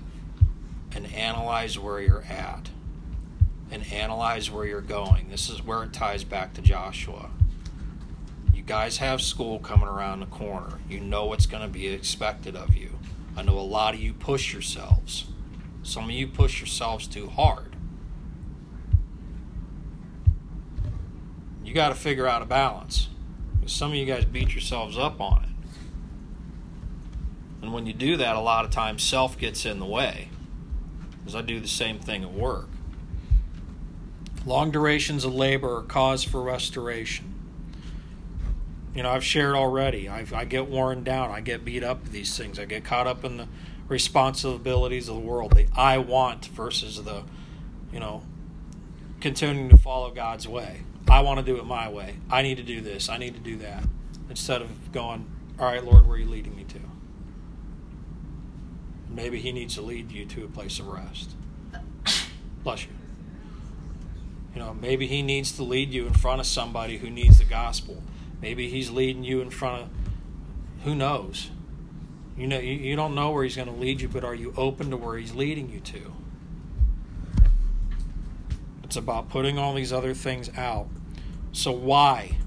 and 0.94 1.12
analyze 1.12 1.76
where 1.76 2.00
you're 2.00 2.22
at 2.22 2.70
and 3.70 3.90
analyze 3.92 4.50
where 4.50 4.64
you're 4.64 4.80
going. 4.80 5.28
This 5.28 5.48
is 5.48 5.62
where 5.62 5.82
it 5.82 5.92
ties 5.92 6.24
back 6.24 6.54
to 6.54 6.62
Joshua. 6.62 7.30
You 8.54 8.62
guys 8.62 8.98
have 8.98 9.20
school 9.20 9.58
coming 9.58 9.88
around 9.88 10.20
the 10.20 10.26
corner. 10.26 10.78
You 10.88 11.00
know 11.00 11.26
what's 11.26 11.46
going 11.46 11.62
to 11.62 11.68
be 11.68 11.88
expected 11.88 12.56
of 12.56 12.74
you. 12.76 12.98
I 13.36 13.42
know 13.42 13.58
a 13.58 13.60
lot 13.60 13.94
of 13.94 14.00
you 14.00 14.12
push 14.12 14.52
yourselves. 14.52 15.26
Some 15.82 16.04
of 16.04 16.10
you 16.10 16.26
push 16.26 16.60
yourselves 16.60 17.06
too 17.06 17.28
hard. 17.28 17.76
You 21.64 21.74
got 21.74 21.88
to 21.88 21.94
figure 21.94 22.26
out 22.26 22.42
a 22.42 22.46
balance. 22.46 23.08
Some 23.66 23.90
of 23.90 23.96
you 23.96 24.06
guys 24.06 24.24
beat 24.24 24.52
yourselves 24.52 24.96
up 24.96 25.20
on 25.20 25.42
it. 25.42 25.48
And 27.62 27.72
when 27.72 27.86
you 27.86 27.92
do 27.92 28.16
that, 28.16 28.36
a 28.36 28.40
lot 28.40 28.64
of 28.64 28.70
times 28.70 29.02
self 29.02 29.36
gets 29.36 29.66
in 29.66 29.80
the 29.80 29.86
way. 29.86 30.28
Because 31.18 31.34
I 31.34 31.42
do 31.42 31.58
the 31.58 31.68
same 31.68 31.98
thing 31.98 32.22
at 32.22 32.32
work. 32.32 32.68
Long 34.46 34.70
durations 34.70 35.24
of 35.24 35.34
labor 35.34 35.78
are 35.78 35.82
cause 35.82 36.22
for 36.22 36.40
restoration. 36.40 37.34
You 38.94 39.02
know, 39.02 39.10
I've 39.10 39.24
shared 39.24 39.56
already. 39.56 40.08
i 40.08 40.24
I 40.32 40.44
get 40.44 40.68
worn 40.68 41.02
down. 41.02 41.32
I 41.32 41.40
get 41.40 41.64
beat 41.64 41.82
up 41.82 42.04
with 42.04 42.12
these 42.12 42.38
things. 42.38 42.58
I 42.58 42.64
get 42.64 42.84
caught 42.84 43.08
up 43.08 43.24
in 43.24 43.36
the 43.36 43.48
responsibilities 43.88 45.08
of 45.08 45.16
the 45.16 45.20
world, 45.20 45.54
the 45.54 45.66
I 45.76 45.98
want 45.98 46.46
versus 46.46 47.02
the, 47.02 47.24
you 47.92 48.00
know, 48.00 48.22
continuing 49.20 49.68
to 49.68 49.76
follow 49.76 50.10
God's 50.12 50.46
way. 50.46 50.82
I 51.08 51.20
want 51.20 51.38
to 51.40 51.44
do 51.44 51.58
it 51.58 51.66
my 51.66 51.88
way. 51.88 52.16
I 52.30 52.42
need 52.42 52.56
to 52.56 52.62
do 52.62 52.80
this. 52.80 53.08
I 53.08 53.18
need 53.18 53.34
to 53.34 53.40
do 53.40 53.56
that. 53.56 53.84
Instead 54.30 54.62
of 54.62 54.92
going, 54.92 55.26
all 55.58 55.66
right, 55.66 55.84
Lord, 55.84 56.06
where 56.06 56.16
are 56.16 56.20
you 56.20 56.28
leading 56.28 56.56
me 56.56 56.64
to? 56.64 56.80
Maybe 59.08 59.40
He 59.40 59.52
needs 59.52 59.74
to 59.74 59.82
lead 59.82 60.12
you 60.12 60.24
to 60.26 60.44
a 60.44 60.48
place 60.48 60.78
of 60.78 60.88
rest. 60.88 61.30
Bless 62.64 62.84
you. 62.84 62.95
You 64.56 64.62
know, 64.62 64.72
maybe 64.72 65.06
he 65.06 65.20
needs 65.20 65.52
to 65.52 65.62
lead 65.62 65.92
you 65.92 66.06
in 66.06 66.14
front 66.14 66.40
of 66.40 66.46
somebody 66.46 66.96
who 66.96 67.10
needs 67.10 67.40
the 67.40 67.44
gospel. 67.44 68.02
Maybe 68.40 68.70
he's 68.70 68.88
leading 68.88 69.22
you 69.22 69.42
in 69.42 69.50
front 69.50 69.82
of 69.82 69.88
who 70.82 70.94
knows. 70.94 71.50
You 72.38 72.46
know, 72.46 72.58
you, 72.58 72.72
you 72.72 72.96
don't 72.96 73.14
know 73.14 73.32
where 73.32 73.44
he's 73.44 73.54
going 73.54 73.68
to 73.68 73.74
lead 73.74 74.00
you, 74.00 74.08
but 74.08 74.24
are 74.24 74.34
you 74.34 74.54
open 74.56 74.88
to 74.88 74.96
where 74.96 75.18
he's 75.18 75.34
leading 75.34 75.68
you 75.68 75.80
to? 75.80 76.10
It's 78.82 78.96
about 78.96 79.28
putting 79.28 79.58
all 79.58 79.74
these 79.74 79.92
other 79.92 80.14
things 80.14 80.48
out. 80.56 80.88
So 81.52 81.70
why? 81.70 82.38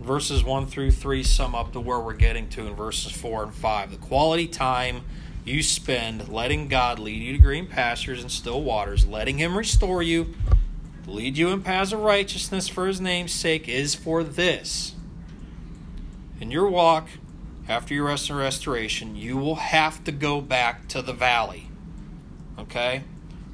Verses 0.00 0.44
1 0.44 0.68
through 0.68 0.92
3 0.92 1.24
sum 1.24 1.56
up 1.56 1.72
to 1.72 1.80
where 1.80 1.98
we're 1.98 2.14
getting 2.14 2.48
to 2.50 2.68
in 2.68 2.76
verses 2.76 3.10
4 3.10 3.42
and 3.42 3.54
5. 3.54 3.90
The 3.90 3.96
quality 3.96 4.46
time 4.46 5.00
you 5.44 5.60
spend 5.64 6.28
letting 6.28 6.68
God 6.68 7.00
lead 7.00 7.20
you 7.20 7.32
to 7.32 7.38
green 7.42 7.66
pastures 7.66 8.22
and 8.22 8.30
still 8.30 8.62
waters, 8.62 9.04
letting 9.04 9.38
Him 9.38 9.58
restore 9.58 10.00
you, 10.00 10.36
lead 11.06 11.36
you 11.36 11.48
in 11.48 11.62
paths 11.62 11.92
of 11.92 12.00
righteousness 12.00 12.68
for 12.68 12.86
his 12.86 13.00
name's 13.00 13.32
sake 13.32 13.68
is 13.68 13.94
for 13.94 14.22
this. 14.24 14.94
In 16.40 16.50
your 16.50 16.68
walk, 16.68 17.08
after 17.68 17.94
your 17.94 18.06
rest 18.06 18.28
and 18.28 18.38
restoration, 18.38 19.16
you 19.16 19.36
will 19.36 19.56
have 19.56 20.04
to 20.04 20.12
go 20.12 20.40
back 20.40 20.88
to 20.88 21.02
the 21.02 21.12
valley. 21.12 21.68
Okay? 22.58 23.04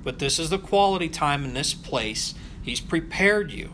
But 0.03 0.19
this 0.19 0.39
is 0.39 0.51
the 0.51 0.59
quality 0.59 1.09
time 1.09 1.45
in 1.45 1.55
this 1.55 1.75
place. 1.75 2.35
He's 2.63 2.81
prepared 2.81 3.53
you. 3.53 3.73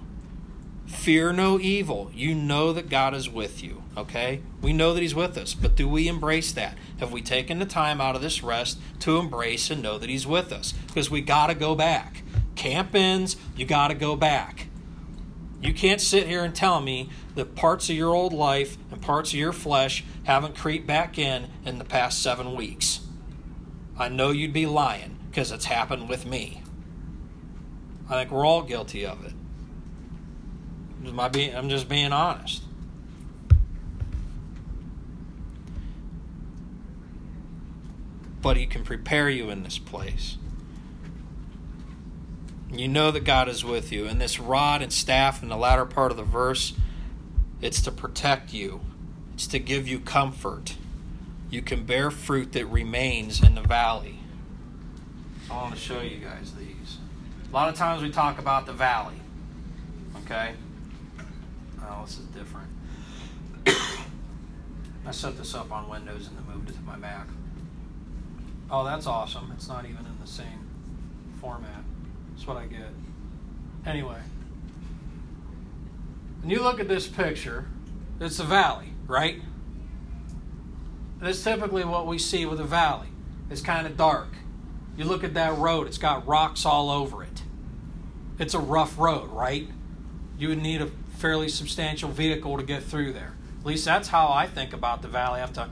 Fear 0.87 1.33
no 1.33 1.59
evil. 1.59 2.11
You 2.15 2.35
know 2.35 2.73
that 2.73 2.89
God 2.89 3.15
is 3.15 3.29
with 3.29 3.62
you. 3.62 3.83
Okay? 3.97 4.41
We 4.61 4.73
know 4.73 4.93
that 4.93 5.01
He's 5.01 5.15
with 5.15 5.39
us, 5.39 5.55
but 5.55 5.75
do 5.75 5.89
we 5.89 6.07
embrace 6.07 6.53
that? 6.53 6.77
Have 6.99 7.12
we 7.12 7.23
taken 7.23 7.59
the 7.59 7.67
time 7.67 8.01
out 8.01 8.15
of 8.15 8.23
this 8.23 8.43
rest 8.43 8.79
to 9.01 9.17
embrace 9.19 9.71
and 9.71 9.83
know 9.83 9.99
that 9.99 10.11
He's 10.11 10.27
with 10.27 10.53
us? 10.53 10.73
Because 10.87 11.11
we 11.11 11.23
got 11.23 11.47
to 11.47 11.55
go 11.55 11.75
back. 11.75 12.23
Camp 12.57 12.95
ends, 12.95 13.37
you 13.55 13.64
got 13.64 13.88
to 13.88 13.95
go 13.95 14.16
back. 14.16 14.66
You 15.61 15.73
can't 15.73 16.01
sit 16.01 16.27
here 16.27 16.42
and 16.45 16.55
tell 16.55 16.81
me 16.81 17.11
that 17.35 17.55
parts 17.55 17.88
of 17.88 17.97
your 17.97 18.14
old 18.14 18.33
life 18.33 18.77
and 18.90 19.01
parts 19.01 19.33
of 19.33 19.38
your 19.38 19.53
flesh 19.53 20.05
haven't 20.25 20.57
creeped 20.57 20.87
back 20.87 21.19
in 21.19 21.49
in 21.64 21.79
the 21.79 21.85
past 21.85 22.23
seven 22.23 22.55
weeks. 22.55 23.01
I 23.99 24.09
know 24.09 24.31
you'd 24.31 24.53
be 24.53 24.66
lying 24.66 25.16
because 25.31 25.53
it's 25.53 25.64
happened 25.66 26.09
with 26.09 26.27
me. 26.27 26.62
I 28.09 28.14
think 28.14 28.31
we're 28.31 28.47
all 28.47 28.62
guilty 28.62 29.05
of 29.05 29.25
it. 29.25 29.33
I'm 31.07 31.69
just 31.69 31.88
being 31.88 32.12
honest. 32.12 32.62
But 38.42 38.57
He 38.57 38.66
can 38.66 38.85
prepare 38.85 39.29
you 39.29 39.51
in 39.51 39.62
this 39.62 39.79
place. 39.79 40.37
You 42.79 42.89
know 42.89 43.11
that 43.11 43.25
God 43.25 43.49
is 43.49 43.65
with 43.65 43.93
you. 43.93 44.07
And 44.07 44.21
this 44.21 44.39
rod 44.39 44.83
and 44.83 44.93
staff 44.93 45.43
in 45.43 45.49
the 45.49 45.57
latter 45.57 45.87
part 45.87 46.11
of 46.11 46.17
the 46.17 46.25
verse, 46.25 46.75
it's 47.61 47.81
to 47.83 47.91
protect 47.91 48.53
you, 48.53 48.81
it's 49.35 49.47
to 49.49 49.59
give 49.59 49.89
you 49.89 49.99
comfort. 49.99 50.77
You 51.51 51.62
can 51.62 51.85
bear 51.85 52.11
fruit 52.11 52.53
that 52.53 52.67
remains 52.67 53.43
in 53.43 53.55
the 53.55 53.62
valley. 53.62 54.19
I 55.51 55.55
want 55.55 55.75
to 55.75 55.81
show 55.81 56.01
you 56.01 56.19
guys 56.19 56.53
these. 56.55 56.99
A 57.49 57.55
lot 57.55 57.69
of 57.69 57.77
times 57.77 58.03
we 58.03 58.11
talk 58.11 58.39
about 58.39 58.67
the 58.67 58.73
valley. 58.73 59.15
Okay? 60.25 60.55
Oh, 61.83 62.03
this 62.05 62.19
is 62.19 62.27
different. 62.27 62.69
I 65.07 65.12
set 65.12 65.39
this 65.39 65.55
up 65.55 65.71
on 65.71 65.89
Windows 65.89 66.27
and 66.27 66.37
then 66.37 66.53
moved 66.53 66.69
it 66.69 66.75
to 66.75 66.83
my 66.83 66.97
Mac. 66.97 67.29
Oh, 68.69 68.85
that's 68.85 69.07
awesome. 69.07 69.53
It's 69.55 69.69
not 69.69 69.85
even 69.85 69.99
in 69.99 70.19
the 70.21 70.27
same 70.27 70.69
format. 71.41 71.76
That's 72.37 72.46
what 72.46 72.59
I 72.59 72.66
get. 72.66 72.90
Anyway, 73.87 74.18
when 76.40 76.51
you 76.51 76.62
look 76.62 76.81
at 76.81 76.88
this 76.88 77.09
picture, 77.09 77.66
it's 78.20 78.38
a 78.38 78.44
valley, 78.44 78.92
right? 79.07 79.42
That's 81.20 81.42
typically 81.42 81.85
what 81.85 82.07
we 82.07 82.18
see 82.18 82.44
with 82.44 82.61
a 82.61 82.64
valley. 82.64 83.09
It's 83.51 83.62
kind 83.62 83.87
of 83.87 83.96
dark. 83.96 84.29
You 84.96 85.05
look 85.05 85.25
at 85.25 85.35
that 85.35 85.57
road, 85.57 85.87
it's 85.87 85.99
got 85.99 86.27
rocks 86.27 86.66
all 86.66 86.90
over 86.90 87.22
it. 87.22 87.42
It's 88.38 88.55
a 88.55 88.59
rough 88.59 88.99
road, 88.99 89.31
right? 89.31 89.68
You 90.38 90.49
would 90.49 90.62
need 90.62 90.83
a 90.83 90.90
fairly 91.16 91.49
substantial 91.49 92.11
vehicle 92.11 92.59
to 92.59 92.62
get 92.62 92.83
through 92.83 93.14
there. 93.14 93.35
At 93.61 93.66
least 93.66 93.85
that's 93.85 94.09
how 94.09 94.29
I 94.29 94.46
think 94.46 94.72
about 94.72 95.01
the 95.01 95.09
valley. 95.09 95.38
I 95.38 95.40
have 95.40 95.55
to, 95.55 95.70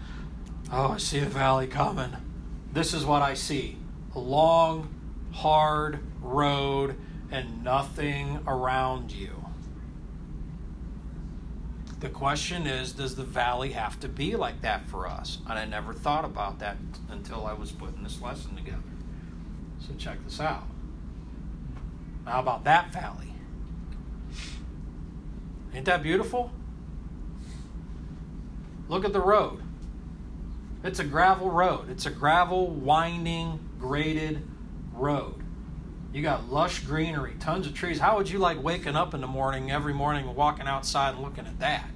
oh, 0.72 0.92
I 0.92 0.96
see 0.96 1.18
a 1.18 1.26
valley 1.26 1.66
coming. 1.66 2.16
This 2.72 2.94
is 2.94 3.04
what 3.04 3.20
I 3.20 3.34
see 3.34 3.76
a 4.14 4.18
long, 4.18 4.93
hard 5.34 5.98
road 6.22 6.96
and 7.30 7.64
nothing 7.64 8.40
around 8.46 9.12
you. 9.12 9.44
The 11.98 12.08
question 12.08 12.66
is, 12.66 12.92
does 12.92 13.16
the 13.16 13.24
valley 13.24 13.72
have 13.72 13.98
to 14.00 14.08
be 14.08 14.36
like 14.36 14.60
that 14.62 14.86
for 14.86 15.08
us? 15.08 15.38
And 15.48 15.58
I 15.58 15.64
never 15.64 15.92
thought 15.92 16.24
about 16.24 16.60
that 16.60 16.76
until 17.10 17.46
I 17.46 17.54
was 17.54 17.72
putting 17.72 18.02
this 18.04 18.20
lesson 18.20 18.54
together. 18.56 18.78
So 19.80 19.94
check 19.98 20.22
this 20.24 20.40
out. 20.40 20.64
How 22.24 22.40
about 22.40 22.64
that 22.64 22.92
valley? 22.92 23.32
Ain't 25.74 25.86
that 25.86 26.02
beautiful? 26.02 26.52
Look 28.88 29.04
at 29.04 29.12
the 29.12 29.20
road. 29.20 29.62
It's 30.84 31.00
a 31.00 31.04
gravel 31.04 31.50
road. 31.50 31.90
It's 31.90 32.06
a 32.06 32.10
gravel, 32.10 32.68
winding, 32.68 33.58
graded 33.80 34.42
road. 34.94 35.42
You 36.12 36.22
got 36.22 36.52
lush 36.52 36.80
greenery, 36.80 37.34
tons 37.40 37.66
of 37.66 37.74
trees. 37.74 37.98
How 37.98 38.16
would 38.16 38.30
you 38.30 38.38
like 38.38 38.62
waking 38.62 38.94
up 38.94 39.14
in 39.14 39.20
the 39.20 39.26
morning, 39.26 39.70
every 39.70 39.92
morning, 39.92 40.32
walking 40.34 40.66
outside 40.66 41.14
and 41.14 41.22
looking 41.22 41.46
at 41.46 41.58
that? 41.58 41.90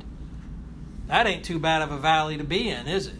That 1.07 1.27
ain't 1.27 1.45
too 1.45 1.59
bad 1.59 1.83
of 1.83 1.93
a 1.93 1.99
valley 1.99 2.37
to 2.37 2.45
be 2.45 2.69
in, 2.69 2.89
is 2.89 3.07
it? 3.07 3.15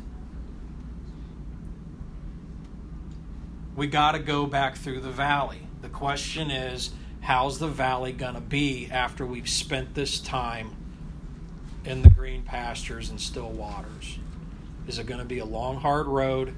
We 3.77 3.87
got 3.87 4.13
to 4.13 4.19
go 4.19 4.45
back 4.45 4.77
through 4.77 5.01
the 5.01 5.11
valley. 5.11 5.69
The 5.83 5.89
question 5.89 6.51
is, 6.51 6.91
how's 7.21 7.61
the 7.61 7.69
valley 7.69 8.13
going 8.13 8.35
to 8.35 8.41
be 8.41 8.89
after 8.91 9.25
we've 9.25 9.49
spent 9.49 9.95
this 9.95 10.19
time 10.19 10.75
in 11.85 12.03
the 12.03 12.11
green 12.11 12.43
pastures 12.43 13.09
and 13.09 13.21
still 13.21 13.51
waters? 13.51 14.19
Is 14.89 14.99
it 14.99 15.07
going 15.07 15.21
to 15.21 15.25
be 15.25 15.39
a 15.39 15.45
long, 15.45 15.77
hard 15.77 16.09
road, 16.09 16.57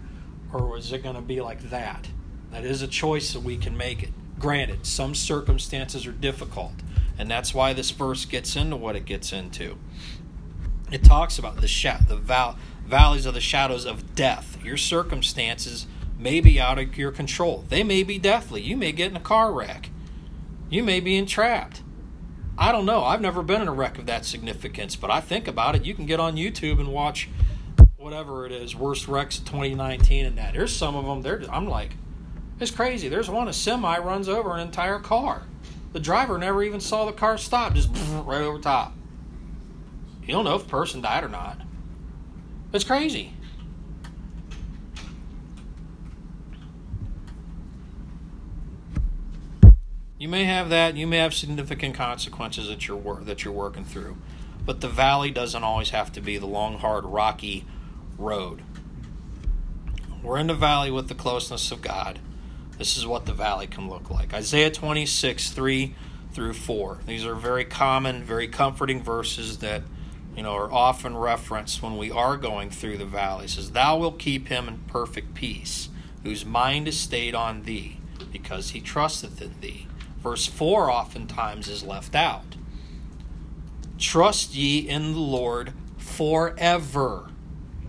or 0.50 0.78
is 0.78 0.92
it 0.92 1.02
going 1.02 1.16
to 1.16 1.20
be 1.20 1.42
like 1.42 1.60
that? 1.68 2.08
That 2.50 2.64
is 2.64 2.82
a 2.82 2.88
choice 2.88 3.32
that 3.32 3.40
we 3.40 3.56
can 3.56 3.76
make 3.76 4.02
it. 4.02 4.10
Granted, 4.38 4.86
some 4.86 5.14
circumstances 5.14 6.06
are 6.06 6.12
difficult, 6.12 6.72
and 7.18 7.30
that's 7.30 7.54
why 7.54 7.72
this 7.72 7.90
verse 7.90 8.24
gets 8.24 8.56
into 8.56 8.76
what 8.76 8.96
it 8.96 9.04
gets 9.04 9.32
into. 9.32 9.76
It 10.90 11.04
talks 11.04 11.38
about 11.38 11.60
the 11.60 11.68
sh- 11.68 11.86
the 12.08 12.16
val- 12.16 12.58
valleys 12.86 13.26
of 13.26 13.34
the 13.34 13.40
shadows 13.40 13.84
of 13.84 14.14
death. 14.14 14.58
Your 14.64 14.76
circumstances 14.76 15.86
may 16.18 16.40
be 16.40 16.60
out 16.60 16.78
of 16.78 16.96
your 16.98 17.12
control. 17.12 17.64
They 17.68 17.82
may 17.84 18.02
be 18.02 18.18
deathly. 18.18 18.60
You 18.62 18.76
may 18.76 18.92
get 18.92 19.10
in 19.10 19.16
a 19.16 19.20
car 19.20 19.52
wreck. 19.52 19.90
You 20.68 20.82
may 20.82 21.00
be 21.00 21.16
entrapped. 21.16 21.82
I 22.58 22.72
don't 22.72 22.84
know. 22.84 23.04
I've 23.04 23.22
never 23.22 23.42
been 23.42 23.62
in 23.62 23.68
a 23.68 23.72
wreck 23.72 23.98
of 23.98 24.06
that 24.06 24.24
significance, 24.24 24.96
but 24.96 25.10
I 25.10 25.20
think 25.20 25.48
about 25.48 25.76
it. 25.76 25.84
You 25.84 25.94
can 25.94 26.06
get 26.06 26.20
on 26.20 26.36
YouTube 26.36 26.78
and 26.78 26.92
watch 26.92 27.28
whatever 27.96 28.44
it 28.46 28.52
is, 28.52 28.74
worst 28.74 29.08
wrecks 29.08 29.38
of 29.38 29.44
2019 29.46 30.26
and 30.26 30.38
that. 30.38 30.54
There's 30.54 30.74
some 30.74 30.96
of 30.96 31.06
them. 31.06 31.22
They're, 31.22 31.42
I'm 31.50 31.66
like, 31.66 31.92
it's 32.60 32.70
crazy. 32.70 33.08
There's 33.08 33.30
one, 33.30 33.48
a 33.48 33.52
semi 33.52 33.98
runs 33.98 34.28
over 34.28 34.54
an 34.54 34.60
entire 34.60 34.98
car. 34.98 35.42
The 35.92 36.00
driver 36.00 36.38
never 36.38 36.62
even 36.62 36.80
saw 36.80 37.06
the 37.06 37.12
car 37.12 37.38
stop, 37.38 37.74
just 37.74 37.88
right 38.24 38.42
over 38.42 38.58
top. 38.58 38.92
You 40.22 40.34
don't 40.34 40.44
know 40.44 40.54
if 40.54 40.64
the 40.64 40.68
person 40.68 41.00
died 41.00 41.24
or 41.24 41.28
not. 41.28 41.60
It's 42.72 42.84
crazy. 42.84 43.32
You 50.18 50.28
may 50.28 50.44
have 50.44 50.68
that. 50.68 50.96
You 50.96 51.06
may 51.06 51.16
have 51.16 51.32
significant 51.32 51.94
consequences 51.94 52.68
that 52.68 52.86
you're 52.86 52.96
wor- 52.96 53.22
that 53.22 53.42
you're 53.42 53.54
working 53.54 53.84
through, 53.84 54.18
but 54.66 54.82
the 54.82 54.88
valley 54.88 55.30
doesn't 55.30 55.64
always 55.64 55.90
have 55.90 56.12
to 56.12 56.20
be 56.20 56.36
the 56.36 56.46
long, 56.46 56.78
hard, 56.78 57.06
rocky 57.06 57.64
road. 58.18 58.62
We're 60.22 60.36
in 60.36 60.48
the 60.48 60.54
valley 60.54 60.90
with 60.90 61.08
the 61.08 61.14
closeness 61.14 61.72
of 61.72 61.80
God. 61.80 62.18
This 62.80 62.96
is 62.96 63.06
what 63.06 63.26
the 63.26 63.34
valley 63.34 63.66
can 63.66 63.90
look 63.90 64.08
like. 64.08 64.32
Isaiah 64.32 64.70
26, 64.70 65.50
3 65.50 65.94
through 66.32 66.54
4. 66.54 67.00
These 67.04 67.26
are 67.26 67.34
very 67.34 67.66
common, 67.66 68.24
very 68.24 68.48
comforting 68.48 69.02
verses 69.02 69.58
that 69.58 69.82
you 70.34 70.42
know 70.42 70.54
are 70.54 70.72
often 70.72 71.14
referenced 71.14 71.82
when 71.82 71.98
we 71.98 72.10
are 72.10 72.38
going 72.38 72.70
through 72.70 72.96
the 72.96 73.04
valley. 73.04 73.44
It 73.44 73.50
says, 73.50 73.72
Thou 73.72 73.98
wilt 73.98 74.18
keep 74.18 74.48
him 74.48 74.66
in 74.66 74.78
perfect 74.86 75.34
peace, 75.34 75.90
whose 76.22 76.46
mind 76.46 76.88
is 76.88 76.98
stayed 76.98 77.34
on 77.34 77.64
thee, 77.64 77.98
because 78.32 78.70
he 78.70 78.80
trusteth 78.80 79.42
in 79.42 79.60
thee. 79.60 79.86
Verse 80.22 80.46
4 80.46 80.90
oftentimes 80.90 81.68
is 81.68 81.84
left 81.84 82.14
out. 82.14 82.56
Trust 83.98 84.54
ye 84.54 84.78
in 84.78 85.12
the 85.12 85.18
Lord 85.18 85.74
forever. 85.98 87.28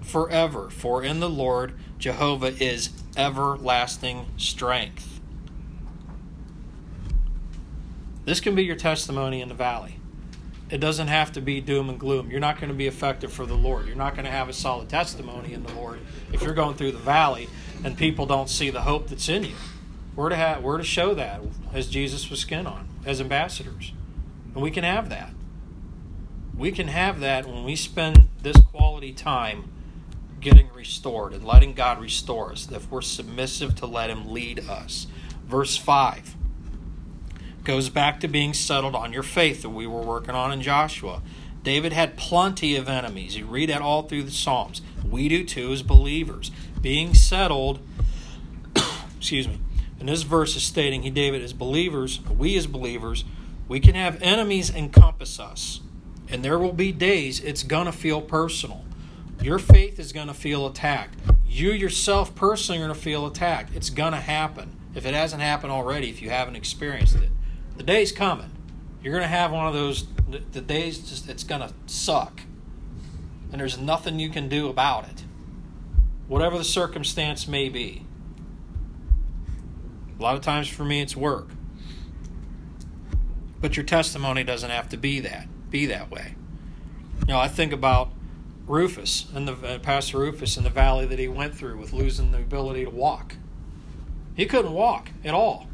Forever. 0.01 0.69
For 0.69 1.01
in 1.01 1.21
the 1.21 1.29
Lord 1.29 1.75
Jehovah 1.97 2.61
is 2.61 2.89
everlasting 3.17 4.25
strength. 4.37 5.19
This 8.25 8.39
can 8.39 8.55
be 8.55 8.63
your 8.63 8.75
testimony 8.75 9.41
in 9.41 9.49
the 9.49 9.55
valley. 9.55 9.97
It 10.69 10.79
doesn't 10.79 11.07
have 11.07 11.33
to 11.33 11.41
be 11.41 11.59
doom 11.59 11.89
and 11.89 11.99
gloom. 11.99 12.31
You're 12.31 12.39
not 12.39 12.57
going 12.57 12.69
to 12.69 12.75
be 12.75 12.87
effective 12.87 13.33
for 13.33 13.45
the 13.45 13.55
Lord. 13.55 13.87
You're 13.87 13.97
not 13.97 14.13
going 14.13 14.25
to 14.25 14.31
have 14.31 14.47
a 14.47 14.53
solid 14.53 14.87
testimony 14.87 15.53
in 15.53 15.63
the 15.63 15.73
Lord 15.73 15.99
if 16.31 16.41
you're 16.41 16.53
going 16.53 16.75
through 16.75 16.93
the 16.93 16.99
valley 16.99 17.49
and 17.83 17.97
people 17.97 18.25
don't 18.25 18.49
see 18.49 18.69
the 18.69 18.81
hope 18.81 19.09
that's 19.09 19.27
in 19.27 19.43
you. 19.43 19.55
We're 20.15 20.29
to 20.29 20.35
have, 20.35 20.63
we're 20.63 20.77
to 20.77 20.83
show 20.83 21.13
that 21.13 21.41
as 21.73 21.87
Jesus 21.87 22.29
was 22.29 22.39
skin 22.39 22.67
on, 22.67 22.87
as 23.05 23.19
ambassadors, 23.19 23.91
and 24.53 24.63
we 24.63 24.71
can 24.71 24.83
have 24.83 25.09
that. 25.09 25.33
We 26.57 26.71
can 26.71 26.89
have 26.89 27.19
that 27.21 27.47
when 27.47 27.63
we 27.63 27.75
spend 27.75 28.29
this 28.41 28.57
quality 28.57 29.13
time 29.13 29.69
getting 30.41 30.69
restored 30.73 31.33
and 31.33 31.45
letting 31.45 31.73
God 31.73 31.99
restore 32.01 32.51
us. 32.51 32.69
If 32.71 32.89
we're 32.89 33.01
submissive 33.01 33.75
to 33.75 33.85
let 33.85 34.09
Him 34.09 34.31
lead 34.31 34.67
us. 34.67 35.07
Verse 35.45 35.77
five 35.77 36.35
goes 37.63 37.89
back 37.89 38.19
to 38.19 38.27
being 38.27 38.53
settled 38.53 38.95
on 38.95 39.13
your 39.13 39.23
faith 39.23 39.61
that 39.61 39.69
we 39.69 39.85
were 39.85 40.01
working 40.01 40.33
on 40.33 40.51
in 40.51 40.61
Joshua. 40.61 41.21
David 41.63 41.93
had 41.93 42.17
plenty 42.17 42.75
of 42.75 42.89
enemies. 42.89 43.37
You 43.37 43.45
read 43.45 43.69
that 43.69 43.81
all 43.81 44.03
through 44.03 44.23
the 44.23 44.31
Psalms. 44.31 44.81
We 45.07 45.29
do 45.29 45.45
too 45.45 45.71
as 45.71 45.83
believers. 45.83 46.49
Being 46.81 47.13
settled, 47.13 47.79
excuse 49.17 49.47
me, 49.47 49.59
and 49.99 50.09
this 50.09 50.23
verse 50.23 50.55
is 50.55 50.63
stating, 50.63 51.03
he, 51.03 51.11
David, 51.11 51.43
as 51.43 51.53
believers, 51.53 52.21
we 52.27 52.57
as 52.57 52.65
believers, 52.65 53.23
we 53.67 53.79
can 53.79 53.93
have 53.93 54.19
enemies 54.21 54.73
encompass 54.73 55.39
us. 55.39 55.81
And 56.27 56.43
there 56.43 56.57
will 56.57 56.73
be 56.73 56.91
days 56.91 57.39
it's 57.39 57.61
going 57.61 57.85
to 57.85 57.91
feel 57.91 58.21
personal. 58.21 58.83
Your 59.41 59.59
faith 59.59 59.99
is 59.99 60.13
going 60.13 60.27
to 60.27 60.33
feel 60.33 60.67
attacked. 60.67 61.15
You 61.45 61.71
yourself 61.71 62.35
personally 62.35 62.79
are 62.79 62.85
going 62.85 62.95
to 62.95 63.01
feel 63.01 63.25
attacked. 63.25 63.75
It's 63.75 63.89
going 63.89 64.13
to 64.13 64.19
happen. 64.19 64.77
If 64.93 65.05
it 65.05 65.13
hasn't 65.13 65.41
happened 65.41 65.71
already, 65.71 66.09
if 66.09 66.21
you 66.21 66.29
haven't 66.29 66.55
experienced 66.55 67.15
it, 67.15 67.29
the 67.77 67.83
day's 67.83 68.11
coming. 68.11 68.51
You're 69.01 69.13
going 69.13 69.23
to 69.23 69.27
have 69.27 69.51
one 69.51 69.65
of 69.65 69.73
those, 69.73 70.05
the 70.51 70.61
days 70.61 70.99
just, 70.99 71.29
it's 71.29 71.43
going 71.43 71.61
to 71.61 71.73
suck. 71.87 72.41
And 73.51 73.59
there's 73.59 73.77
nothing 73.77 74.19
you 74.19 74.29
can 74.29 74.47
do 74.47 74.69
about 74.69 75.05
it, 75.09 75.23
whatever 76.27 76.57
the 76.57 76.63
circumstance 76.63 77.47
may 77.47 77.67
be. 77.67 78.05
A 80.17 80.21
lot 80.21 80.35
of 80.35 80.41
times 80.41 80.67
for 80.67 80.85
me, 80.85 81.01
it's 81.01 81.17
work. 81.17 81.49
But 83.59 83.75
your 83.75 83.85
testimony 83.85 84.43
doesn't 84.43 84.69
have 84.69 84.89
to 84.89 84.97
be 84.97 85.19
that 85.21 85.47
be 85.71 85.87
that 85.87 86.11
way. 86.11 86.35
You 87.21 87.33
know, 87.33 87.39
I 87.39 87.47
think 87.47 87.71
about 87.71 88.11
Rufus 88.71 89.27
and 89.35 89.47
the 89.47 89.53
uh, 89.53 89.79
Pastor 89.79 90.19
Rufus 90.19 90.55
in 90.55 90.63
the 90.63 90.69
valley 90.69 91.05
that 91.05 91.19
he 91.19 91.27
went 91.27 91.53
through 91.53 91.77
with 91.77 91.91
losing 91.91 92.31
the 92.31 92.37
ability 92.37 92.85
to 92.85 92.89
walk. 92.89 93.35
He 94.33 94.45
couldn't 94.45 94.71
walk 94.71 95.09
at 95.25 95.33
all. 95.33 95.67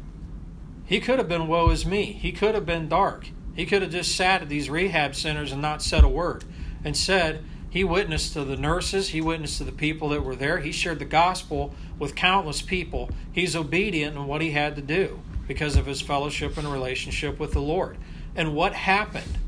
He 0.84 0.98
could 0.98 1.18
have 1.18 1.28
been 1.28 1.46
woe 1.46 1.70
is 1.70 1.86
me. 1.86 2.06
He 2.12 2.32
could 2.32 2.56
have 2.56 2.66
been 2.66 2.88
dark. 2.88 3.28
He 3.54 3.66
could 3.66 3.82
have 3.82 3.92
just 3.92 4.16
sat 4.16 4.42
at 4.42 4.48
these 4.48 4.68
rehab 4.68 5.14
centers 5.14 5.52
and 5.52 5.62
not 5.62 5.80
said 5.80 6.02
a 6.02 6.08
word. 6.08 6.44
And 6.84 6.96
said 6.96 7.44
he 7.70 7.84
witnessed 7.84 8.32
to 8.32 8.44
the 8.44 8.56
nurses, 8.56 9.10
he 9.10 9.20
witnessed 9.20 9.58
to 9.58 9.64
the 9.64 9.72
people 9.72 10.08
that 10.08 10.24
were 10.24 10.36
there. 10.36 10.58
He 10.58 10.72
shared 10.72 10.98
the 10.98 11.04
gospel 11.04 11.74
with 12.00 12.16
countless 12.16 12.62
people. 12.62 13.10
He's 13.30 13.54
obedient 13.54 14.16
in 14.16 14.26
what 14.26 14.42
he 14.42 14.50
had 14.50 14.74
to 14.74 14.82
do 14.82 15.20
because 15.46 15.76
of 15.76 15.86
his 15.86 16.00
fellowship 16.00 16.56
and 16.56 16.66
relationship 16.66 17.38
with 17.38 17.52
the 17.52 17.60
Lord. 17.60 17.96
And 18.34 18.54
what 18.56 18.74
happened? 18.74 19.38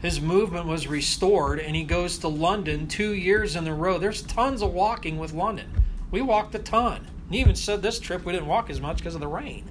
His 0.00 0.20
movement 0.20 0.66
was 0.66 0.86
restored, 0.86 1.58
and 1.58 1.74
he 1.74 1.82
goes 1.82 2.18
to 2.18 2.28
London 2.28 2.86
two 2.86 3.12
years 3.12 3.56
in 3.56 3.66
a 3.66 3.74
row. 3.74 3.98
There's 3.98 4.22
tons 4.22 4.62
of 4.62 4.72
walking 4.72 5.18
with 5.18 5.32
London. 5.32 5.70
We 6.10 6.20
walked 6.20 6.54
a 6.54 6.58
ton. 6.58 7.06
He 7.30 7.40
even 7.40 7.56
said 7.56 7.82
this 7.82 7.98
trip 7.98 8.24
we 8.24 8.32
didn't 8.32 8.46
walk 8.46 8.68
as 8.70 8.80
much 8.80 8.98
because 8.98 9.14
of 9.14 9.20
the 9.20 9.26
rain. 9.26 9.64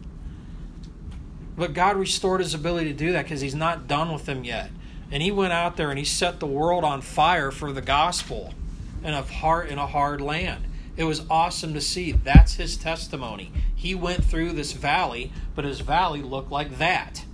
But 1.55 1.73
God 1.73 1.95
restored 1.95 2.41
his 2.41 2.53
ability 2.53 2.91
to 2.91 2.97
do 2.97 3.11
that 3.13 3.23
because 3.23 3.41
he's 3.41 3.55
not 3.55 3.87
done 3.87 4.11
with 4.11 4.25
them 4.25 4.43
yet. 4.43 4.71
And 5.11 5.21
he 5.23 5.31
went 5.31 5.53
out 5.53 5.77
there 5.77 5.89
and 5.89 5.99
he 5.99 6.03
set 6.03 6.39
the 6.39 6.47
world 6.47 6.83
on 6.83 7.01
fire 7.01 7.51
for 7.51 7.71
the 7.71 7.81
gospel 7.81 8.53
in 9.03 9.13
a 9.13 9.21
hard 9.21 9.69
in 9.69 9.77
a 9.77 9.87
hard 9.87 10.19
land. 10.19 10.65
It 10.97 11.05
was 11.05 11.25
awesome 11.29 11.73
to 11.73 11.81
see. 11.81 12.11
That's 12.11 12.55
his 12.55 12.75
testimony. 12.75 13.51
He 13.73 13.95
went 13.95 14.25
through 14.25 14.53
this 14.53 14.73
valley, 14.73 15.31
but 15.53 15.63
his 15.63 15.81
valley 15.81 16.21
looked 16.21 16.51
like 16.51 16.77
that 16.79 17.24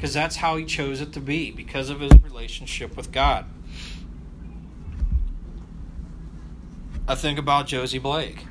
because 0.00 0.14
that's 0.14 0.36
how 0.36 0.56
he 0.56 0.64
chose 0.64 1.02
it 1.02 1.12
to 1.12 1.20
be 1.20 1.50
because 1.50 1.90
of 1.90 2.00
his 2.00 2.10
relationship 2.22 2.96
with 2.96 3.12
God. 3.12 3.44
I 7.06 7.14
think 7.14 7.38
about 7.38 7.66
Josie 7.66 7.98
Blake. 7.98 8.46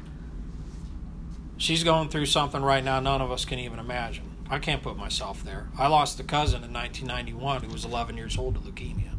She's 1.58 1.84
going 1.84 2.10
through 2.10 2.28
something 2.28 2.62
right 2.62 2.84
now 2.84 3.00
none 3.00 3.20
of 3.20 3.32
us 3.32 3.46
can 3.46 3.58
even 3.58 3.80
imagine. 3.80 4.26
I 4.48 4.60
can't 4.60 4.84
put 4.84 4.96
myself 4.96 5.44
there. 5.44 5.70
I 5.76 5.88
lost 5.88 6.20
a 6.20 6.24
cousin 6.24 6.64
in 6.64 6.72
1991 6.72 7.64
who 7.64 7.74
was 7.74 7.84
11 7.84 8.16
years 8.16 8.38
old 8.38 8.54
to 8.54 8.62
leukemia. 8.62 9.14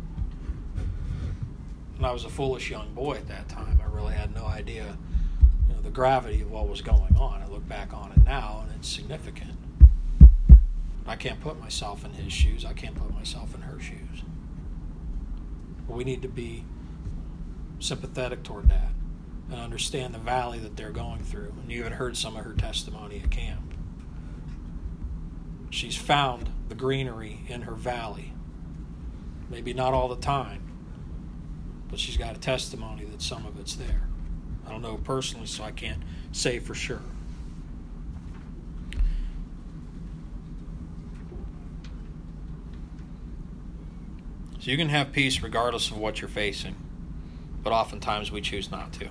And 1.97 2.07
I 2.07 2.12
was 2.12 2.25
a 2.25 2.31
foolish 2.31 2.71
young 2.71 2.95
boy 2.95 3.16
at 3.16 3.27
that 3.27 3.49
time. 3.49 3.81
I 3.85 3.93
really 3.93 4.14
had 4.14 4.33
no 4.33 4.47
idea 4.47 4.97
you 5.69 5.75
know, 5.75 5.83
the 5.83 5.90
gravity 5.90 6.43
of 6.43 6.53
what 6.53 6.69
was 6.69 6.81
going 6.81 7.16
on. 7.16 7.43
I 7.43 7.49
look 7.49 7.66
back 7.69 7.93
on 7.93 8.12
it 8.12 8.23
now 8.23 8.61
and 8.62 8.77
it's 8.77 8.88
significant. 8.88 9.60
I 11.06 11.16
can't 11.16 11.40
put 11.40 11.58
myself 11.58 12.04
in 12.04 12.12
his 12.12 12.32
shoes. 12.32 12.64
I 12.64 12.72
can't 12.72 12.94
put 12.94 13.12
myself 13.12 13.54
in 13.54 13.62
her 13.62 13.80
shoes. 13.80 14.22
But 15.86 15.96
we 15.96 16.04
need 16.04 16.22
to 16.22 16.28
be 16.28 16.64
sympathetic 17.78 18.42
toward 18.42 18.68
that 18.68 18.90
and 19.50 19.58
understand 19.58 20.14
the 20.14 20.18
valley 20.18 20.58
that 20.60 20.76
they're 20.76 20.90
going 20.90 21.22
through. 21.24 21.54
And 21.62 21.72
you 21.72 21.82
had 21.82 21.92
heard 21.92 22.16
some 22.16 22.36
of 22.36 22.44
her 22.44 22.52
testimony 22.52 23.20
at 23.22 23.30
camp. 23.30 23.74
She's 25.70 25.96
found 25.96 26.50
the 26.68 26.74
greenery 26.74 27.40
in 27.48 27.62
her 27.62 27.74
valley. 27.74 28.32
Maybe 29.48 29.72
not 29.72 29.92
all 29.92 30.08
the 30.08 30.20
time, 30.20 30.62
but 31.88 31.98
she's 31.98 32.16
got 32.16 32.36
a 32.36 32.40
testimony 32.40 33.04
that 33.06 33.22
some 33.22 33.46
of 33.46 33.58
it's 33.58 33.74
there. 33.74 34.08
I 34.66 34.70
don't 34.70 34.82
know 34.82 34.98
personally, 34.98 35.46
so 35.46 35.64
I 35.64 35.72
can't 35.72 36.02
say 36.30 36.60
for 36.60 36.74
sure. 36.74 37.02
So 44.61 44.70
you 44.70 44.77
can 44.77 44.90
have 44.90 45.12
peace 45.12 45.42
regardless 45.42 45.90
of 45.90 45.96
what 45.96 46.20
you're 46.20 46.29
facing, 46.29 46.77
but 47.62 47.73
oftentimes 47.73 48.31
we 48.31 48.42
choose 48.42 48.70
not 48.70 48.92
to. 48.94 49.09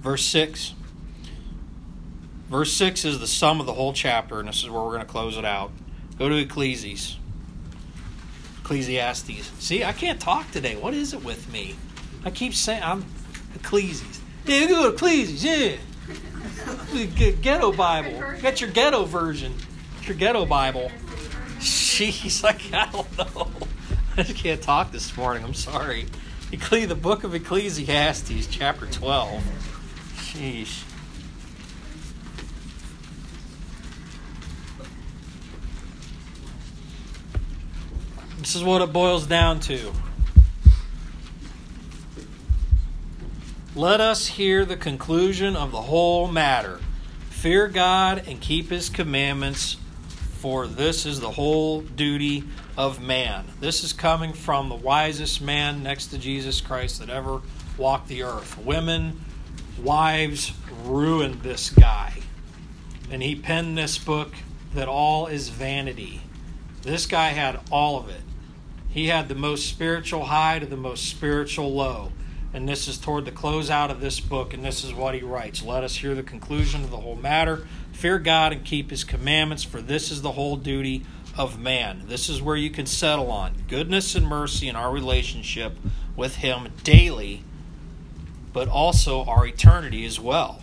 Verse 0.00 0.24
6. 0.24 0.74
Verse 2.48 2.72
6 2.72 3.04
is 3.04 3.20
the 3.20 3.26
sum 3.26 3.60
of 3.60 3.66
the 3.66 3.74
whole 3.74 3.92
chapter, 3.92 4.40
and 4.40 4.48
this 4.48 4.62
is 4.62 4.70
where 4.70 4.80
we're 4.80 4.92
going 4.92 5.00
to 5.00 5.06
close 5.06 5.36
it 5.36 5.44
out. 5.44 5.70
Go 6.18 6.30
to 6.30 6.36
Ecclesiastes. 6.36 7.18
Ecclesiastes. 8.62 9.50
See, 9.58 9.84
I 9.84 9.92
can't 9.92 10.18
talk 10.18 10.50
today. 10.50 10.76
What 10.76 10.94
is 10.94 11.12
it 11.12 11.22
with 11.22 11.52
me? 11.52 11.76
I 12.24 12.30
keep 12.30 12.54
saying 12.54 12.82
I'm 12.82 13.04
Ecclesiastes. 13.54 14.22
Yeah, 14.46 14.66
go 14.68 14.88
to 14.88 14.94
Ecclesiastes. 14.94 15.44
Yeah. 16.94 17.04
ghetto 17.42 17.72
Bible. 17.72 18.22
Got 18.40 18.62
your 18.62 18.70
ghetto 18.70 19.04
version. 19.04 19.52
Your 20.04 20.16
ghetto 20.16 20.46
Bible. 20.46 20.90
Jeez, 21.98 22.44
I 22.44 22.88
don't 22.92 23.18
know. 23.18 23.48
I 24.16 24.22
just 24.22 24.36
can't 24.36 24.62
talk 24.62 24.92
this 24.92 25.16
morning. 25.16 25.42
I'm 25.42 25.52
sorry. 25.52 26.06
The 26.52 26.94
book 26.94 27.24
of 27.24 27.34
Ecclesiastes, 27.34 28.46
chapter 28.46 28.86
12. 28.86 29.42
Sheesh. 30.14 30.84
This 38.38 38.54
is 38.54 38.62
what 38.62 38.80
it 38.80 38.92
boils 38.92 39.26
down 39.26 39.58
to. 39.62 39.92
Let 43.74 44.00
us 44.00 44.28
hear 44.28 44.64
the 44.64 44.76
conclusion 44.76 45.56
of 45.56 45.72
the 45.72 45.82
whole 45.82 46.28
matter. 46.28 46.78
Fear 47.30 47.66
God 47.66 48.22
and 48.28 48.40
keep 48.40 48.70
his 48.70 48.88
commandments 48.88 49.78
for 50.38 50.68
this 50.68 51.04
is 51.04 51.18
the 51.18 51.32
whole 51.32 51.80
duty 51.80 52.44
of 52.76 53.02
man. 53.02 53.44
This 53.58 53.82
is 53.82 53.92
coming 53.92 54.32
from 54.32 54.68
the 54.68 54.76
wisest 54.76 55.42
man 55.42 55.82
next 55.82 56.06
to 56.08 56.18
Jesus 56.18 56.60
Christ 56.60 57.00
that 57.00 57.10
ever 57.10 57.42
walked 57.76 58.06
the 58.06 58.22
earth. 58.22 58.56
Women, 58.56 59.24
wives 59.82 60.52
ruined 60.84 61.42
this 61.42 61.70
guy. 61.70 62.14
And 63.10 63.20
he 63.20 63.34
penned 63.34 63.76
this 63.76 63.98
book 63.98 64.32
that 64.74 64.86
all 64.86 65.26
is 65.26 65.48
vanity. 65.48 66.20
This 66.82 67.06
guy 67.06 67.30
had 67.30 67.58
all 67.72 67.98
of 67.98 68.08
it. 68.08 68.20
He 68.90 69.08
had 69.08 69.28
the 69.28 69.34
most 69.34 69.66
spiritual 69.66 70.26
high 70.26 70.60
to 70.60 70.66
the 70.66 70.76
most 70.76 71.08
spiritual 71.08 71.74
low. 71.74 72.12
And 72.52 72.68
this 72.68 72.88
is 72.88 72.98
toward 72.98 73.26
the 73.26 73.30
close 73.30 73.68
out 73.68 73.90
of 73.90 74.00
this 74.00 74.20
book, 74.20 74.54
and 74.54 74.64
this 74.64 74.82
is 74.82 74.94
what 74.94 75.14
he 75.14 75.20
writes. 75.20 75.62
Let 75.62 75.84
us 75.84 75.96
hear 75.96 76.14
the 76.14 76.22
conclusion 76.22 76.82
of 76.82 76.90
the 76.90 76.98
whole 76.98 77.16
matter. 77.16 77.66
Fear 77.92 78.20
God 78.20 78.52
and 78.52 78.64
keep 78.64 78.90
his 78.90 79.04
commandments, 79.04 79.64
for 79.64 79.82
this 79.82 80.10
is 80.10 80.22
the 80.22 80.32
whole 80.32 80.56
duty 80.56 81.04
of 81.36 81.60
man. 81.60 82.04
This 82.06 82.28
is 82.28 82.40
where 82.40 82.56
you 82.56 82.70
can 82.70 82.86
settle 82.86 83.30
on 83.30 83.64
goodness 83.68 84.14
and 84.14 84.26
mercy 84.26 84.68
in 84.68 84.76
our 84.76 84.90
relationship 84.90 85.76
with 86.16 86.36
him 86.36 86.68
daily, 86.82 87.44
but 88.52 88.66
also 88.66 89.24
our 89.24 89.46
eternity 89.46 90.04
as 90.04 90.18
well. 90.18 90.62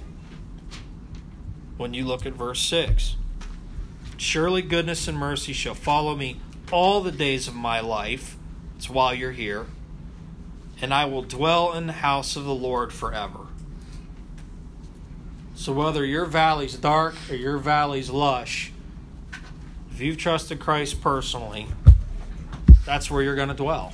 When 1.78 1.94
you 1.94 2.06
look 2.06 2.26
at 2.26 2.34
verse 2.34 2.62
6 2.62 3.16
Surely 4.18 4.62
goodness 4.62 5.08
and 5.08 5.18
mercy 5.18 5.52
shall 5.52 5.76
follow 5.76 6.16
me 6.16 6.40
all 6.72 7.02
the 7.02 7.12
days 7.12 7.48
of 7.48 7.56
my 7.56 7.80
life. 7.80 8.38
It's 8.78 8.90
while 8.90 9.14
you're 9.14 9.32
here. 9.32 9.68
And 10.82 10.94
I 10.94 11.06
will 11.06 11.22
dwell 11.22 11.74
in 11.74 11.88
the 11.88 11.94
house 11.94 12.36
of 12.36 12.44
the 12.44 12.54
Lord 12.54 12.94
forever. 12.94 13.48
So 15.56 15.72
whether 15.72 16.06
your 16.06 16.26
valley's 16.26 16.76
dark 16.76 17.16
or 17.30 17.36
your 17.36 17.58
valley's 17.58 18.10
lush, 18.10 18.72
if 19.92 20.02
you've 20.02 20.18
trusted 20.18 20.60
Christ 20.60 21.02
personally, 21.02 21.68
that's 22.86 23.10
where 23.10 23.24
you're 23.24 23.36
going 23.36 23.48
to 23.48 23.56
dwell. 23.56 23.94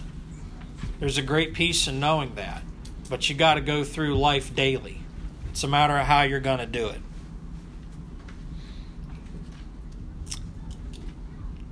There's 1.00 1.17
a 1.17 1.22
great 1.22 1.54
peace 1.54 1.88
in 1.88 2.00
knowing 2.00 2.36
that, 2.36 2.64
but 3.10 3.30
you 3.30 3.36
got 3.36 3.53
to 3.53 3.62
go 3.62 3.84
through 3.84 4.18
life 4.18 4.56
daily. 4.56 5.01
It's 5.51 5.64
a 5.64 5.68
matter 5.68 5.97
of 5.97 6.08
how 6.08 6.24
you're 6.24 6.39
going 6.39 6.60
to 6.60 6.66
do 6.66 6.88
it. 6.89 7.01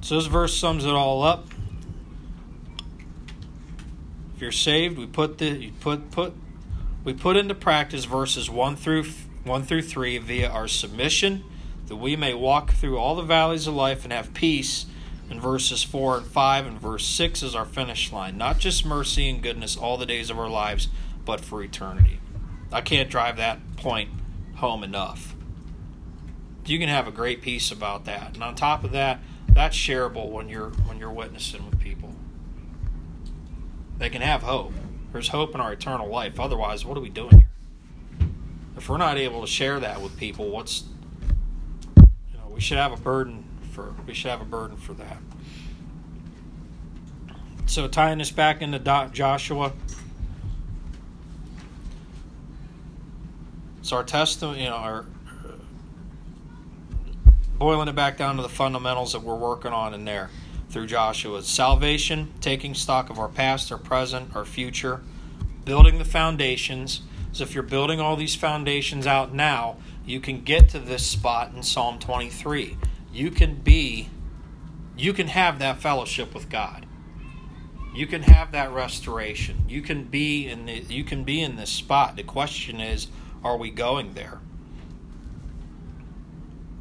So 0.02 0.16
this 0.16 0.28
verse 0.28 0.58
sums 0.58 0.86
it 0.86 0.94
all 0.94 1.24
up. 1.24 1.48
If 4.40 4.44
you're 4.44 4.52
saved, 4.54 4.98
we 4.98 5.06
put 5.06 5.38
the 5.38 5.50
you 5.50 5.74
put 5.82 6.12
put 6.12 6.34
we 7.04 7.12
put 7.12 7.36
into 7.36 7.54
practice 7.54 8.06
verses 8.06 8.50
1 8.50 8.78
through 8.78 9.04
1 9.44 9.64
through 9.64 9.82
3 9.82 10.18
via 10.20 10.50
our 10.50 10.70
submission, 10.70 11.44
that 11.88 11.98
we 11.98 12.16
may 12.16 12.34
walk 12.34 12.72
through 12.72 12.98
all 12.98 13.16
the 13.16 13.22
valleys 13.22 13.68
of 13.68 13.74
life 13.74 14.06
and 14.06 14.14
have 14.14 14.34
peace. 14.34 14.86
In 15.30 15.42
verses 15.42 15.84
4 15.84 16.20
and 16.20 16.26
5 16.26 16.68
and 16.68 16.80
verse 16.80 17.06
6 17.06 17.44
is 17.44 17.54
our 17.54 17.66
finish 17.66 18.14
line. 18.14 18.38
Not 18.38 18.60
just 18.60 18.86
mercy 18.86 19.30
and 19.30 19.44
goodness 19.44 19.76
all 19.76 19.98
the 19.98 20.06
days 20.06 20.30
of 20.30 20.40
our 20.40 20.50
lives, 20.50 20.88
but 21.26 21.42
for 21.42 21.62
eternity. 21.62 22.22
I 22.72 22.80
can't 22.80 23.10
drive 23.10 23.36
that 23.36 23.60
point 23.76 24.10
home 24.56 24.86
enough. 24.86 25.36
You 26.66 26.80
can 26.80 26.88
have 26.88 27.10
a 27.10 27.12
great 27.12 27.42
peace 27.42 27.72
about 27.72 28.06
that. 28.06 28.36
And 28.36 28.44
on 28.44 28.56
top 28.56 28.86
of 28.86 28.94
that, 28.94 29.20
that's 29.50 29.76
shareable 29.76 30.30
when 30.30 30.48
you're 30.48 30.70
when 30.70 30.98
you're 30.98 31.12
witnessing 31.12 31.66
with 31.66 31.78
people. 31.78 32.16
They 34.00 34.10
can 34.10 34.22
have 34.22 34.42
hope. 34.42 34.74
There's 35.12 35.28
hope 35.28 35.54
in 35.54 35.62
our 35.62 35.74
eternal 35.74 36.08
life. 36.08 36.40
Otherwise, 36.40 36.86
what 36.86 36.98
are 36.98 37.02
we 37.02 37.10
doing 37.10 37.32
here? 37.32 37.50
if 38.80 38.88
we're 38.88 38.98
not 38.98 39.18
able 39.18 39.42
to 39.42 39.48
share 39.48 39.78
that 39.82 40.02
with 40.02 40.16
people, 40.16 40.50
what's 40.50 40.86
you 41.98 42.38
know, 42.38 42.48
we 42.50 42.62
should 42.62 42.78
have 42.78 42.94
a 42.94 42.98
burden 42.98 43.44
for 43.74 43.94
we 44.08 44.14
should 44.14 44.32
have 44.32 44.40
a 44.40 44.46
burden 44.46 44.78
for 44.78 44.94
that. 44.94 45.18
So 47.66 47.90
tying 47.90 48.20
this 48.20 48.32
back 48.32 48.62
into 48.62 48.80
Joshua. 49.12 49.74
So 53.82 53.98
our 53.98 54.04
testimony, 54.04 54.64
you 54.64 54.70
know, 54.70 54.76
our 54.76 55.06
uh, 55.28 55.52
boiling 57.58 57.90
it 57.90 57.96
back 57.96 58.18
down 58.18 58.38
to 58.38 58.42
the 58.42 58.50
fundamentals 58.50 59.12
that 59.12 59.24
we're 59.24 59.36
working 59.36 59.74
on 59.74 59.94
in 59.94 60.06
there 60.06 60.30
through 60.70 60.88
Joshua. 60.88 61.44
Salvation, 61.44 62.34
taking 62.42 62.74
stock 62.74 63.10
of 63.10 63.20
our 63.20 63.30
past, 63.30 63.72
our 63.72 63.78
present, 63.78 64.36
our 64.36 64.46
future, 64.46 65.02
building 65.66 65.98
the 65.98 66.06
foundations. 66.06 67.02
So 67.32 67.44
if 67.44 67.54
you're 67.54 67.64
building 67.64 68.00
all 68.00 68.16
these 68.16 68.36
foundations 68.36 69.06
out 69.06 69.34
now, 69.34 69.78
you 70.06 70.20
can 70.20 70.42
get 70.42 70.70
to 70.70 70.80
this 70.80 71.06
spot 71.06 71.54
in 71.54 71.64
Psalm 71.64 72.00
23. 72.00 72.78
You 73.12 73.32
can 73.32 73.56
be 73.56 74.10
you 74.98 75.14
can 75.14 75.28
have 75.28 75.60
that 75.60 75.80
fellowship 75.80 76.34
with 76.34 76.50
God. 76.50 76.86
You 77.96 78.06
can 78.06 78.24
have 78.24 78.52
that 78.52 78.72
restoration. 78.74 79.64
You 79.68 79.82
can 79.82 80.04
be 80.04 80.48
in 80.48 80.66
the, 80.66 80.74
you 80.74 81.06
can 81.06 81.24
be 81.24 81.42
in 81.42 81.56
this 81.56 81.70
spot. 81.70 82.18
The 82.18 82.24
question 82.24 82.82
is, 82.82 83.08
are 83.44 83.58
we 83.58 83.72
going 83.72 84.14
there? 84.14 84.40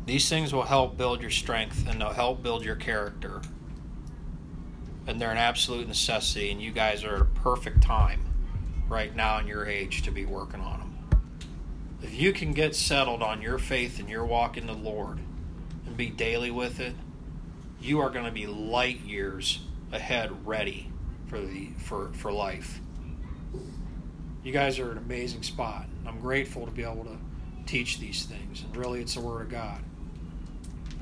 These 0.07 0.29
things 0.29 0.53
will 0.53 0.65
help 0.65 0.97
build 0.97 1.21
your 1.21 1.31
strength 1.31 1.87
and 1.87 2.01
they'll 2.01 2.11
help 2.11 2.43
build 2.43 2.65
your 2.65 2.77
character. 2.77 3.41
And 5.09 5.21
they're 5.21 5.33
an 5.33 5.39
absolute 5.39 5.89
necessity, 5.89 6.51
and 6.51 6.61
you 6.61 6.71
guys 6.71 7.03
are 7.03 7.17
at 7.17 7.23
a 7.23 7.25
perfect 7.25 7.83
time 7.83 8.21
right 8.89 9.15
now 9.17 9.39
in 9.39 9.47
your 9.47 9.67
age 9.67 10.03
to 10.03 10.11
be 10.11 10.27
working 10.27 10.61
on 10.61 10.81
them. 10.81 11.21
If 12.03 12.15
you 12.15 12.33
can 12.33 12.53
get 12.53 12.77
settled 12.77 13.23
on 13.23 13.43
your 13.43 13.59
faith 13.59 13.99
and 13.99 14.09
your 14.09 14.25
walk 14.25 14.57
in 14.57 14.67
the 14.67 14.75
Lord 14.75 15.19
and 15.87 15.97
be 15.97 16.11
daily 16.11 16.51
with 16.51 16.79
it, 16.79 16.95
you 17.81 18.01
are 18.01 18.11
going 18.11 18.27
to 18.27 18.31
be 18.31 18.47
light 18.47 19.01
years 19.01 19.61
ahead 19.93 20.47
ready 20.47 20.93
for 21.27 21.41
the 21.41 21.71
for, 21.79 22.11
for 22.13 22.31
life. 22.31 22.81
You 24.45 24.53
guys 24.53 24.79
are 24.79 24.93
an 24.93 24.99
amazing 24.99 25.43
spot. 25.43 25.87
I'm 26.07 26.21
grateful 26.21 26.67
to 26.67 26.71
be 26.71 26.83
able 26.83 27.05
to 27.05 27.17
teach 27.67 27.99
these 27.99 28.25
things. 28.25 28.63
And 28.63 28.77
really 28.77 29.01
it's 29.01 29.15
the 29.15 29.21
word 29.21 29.43
of 29.43 29.49
God. 29.49 29.81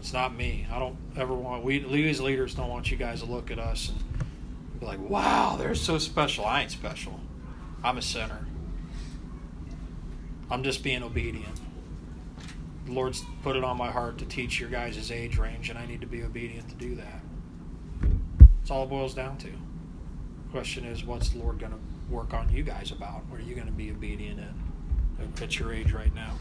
It's 0.06 0.12
not 0.12 0.36
me. 0.36 0.64
I 0.70 0.78
don't 0.78 0.96
ever 1.16 1.34
want 1.34 1.64
we 1.64 2.08
as 2.08 2.20
leaders 2.20 2.54
don't 2.54 2.68
want 2.68 2.92
you 2.92 2.96
guys 2.96 3.22
to 3.22 3.26
look 3.26 3.50
at 3.50 3.58
us 3.58 3.88
and 3.88 4.78
be 4.78 4.86
like, 4.86 5.00
"Wow, 5.00 5.56
they're 5.58 5.74
so 5.74 5.98
special." 5.98 6.44
I 6.44 6.62
ain't 6.62 6.70
special. 6.70 7.18
I'm 7.82 7.98
a 7.98 8.02
sinner. 8.02 8.46
I'm 10.48 10.62
just 10.62 10.84
being 10.84 11.02
obedient. 11.02 11.60
The 12.84 12.92
Lord's 12.92 13.24
put 13.42 13.56
it 13.56 13.64
on 13.64 13.76
my 13.76 13.90
heart 13.90 14.18
to 14.18 14.24
teach 14.26 14.60
your 14.60 14.70
guys' 14.70 14.94
his 14.94 15.10
age 15.10 15.38
range, 15.38 15.70
and 15.70 15.76
I 15.76 15.86
need 15.86 16.02
to 16.02 16.06
be 16.06 16.22
obedient 16.22 16.68
to 16.68 16.76
do 16.76 16.94
that. 16.94 17.20
That's 18.38 18.70
all 18.70 18.84
it 18.84 18.90
boils 18.90 19.12
down 19.12 19.38
to. 19.38 19.50
Question 20.52 20.84
is, 20.84 21.02
what's 21.02 21.30
the 21.30 21.40
Lord 21.40 21.58
going 21.58 21.72
to 21.72 21.80
work 22.08 22.32
on 22.32 22.48
you 22.52 22.62
guys 22.62 22.92
about? 22.92 23.26
What 23.28 23.40
are 23.40 23.42
you 23.42 23.56
going 23.56 23.66
to 23.66 23.72
be 23.72 23.90
obedient 23.90 24.38
in 24.38 25.32
at 25.42 25.58
your 25.58 25.74
age 25.74 25.90
right 25.90 26.14
now? 26.14 26.34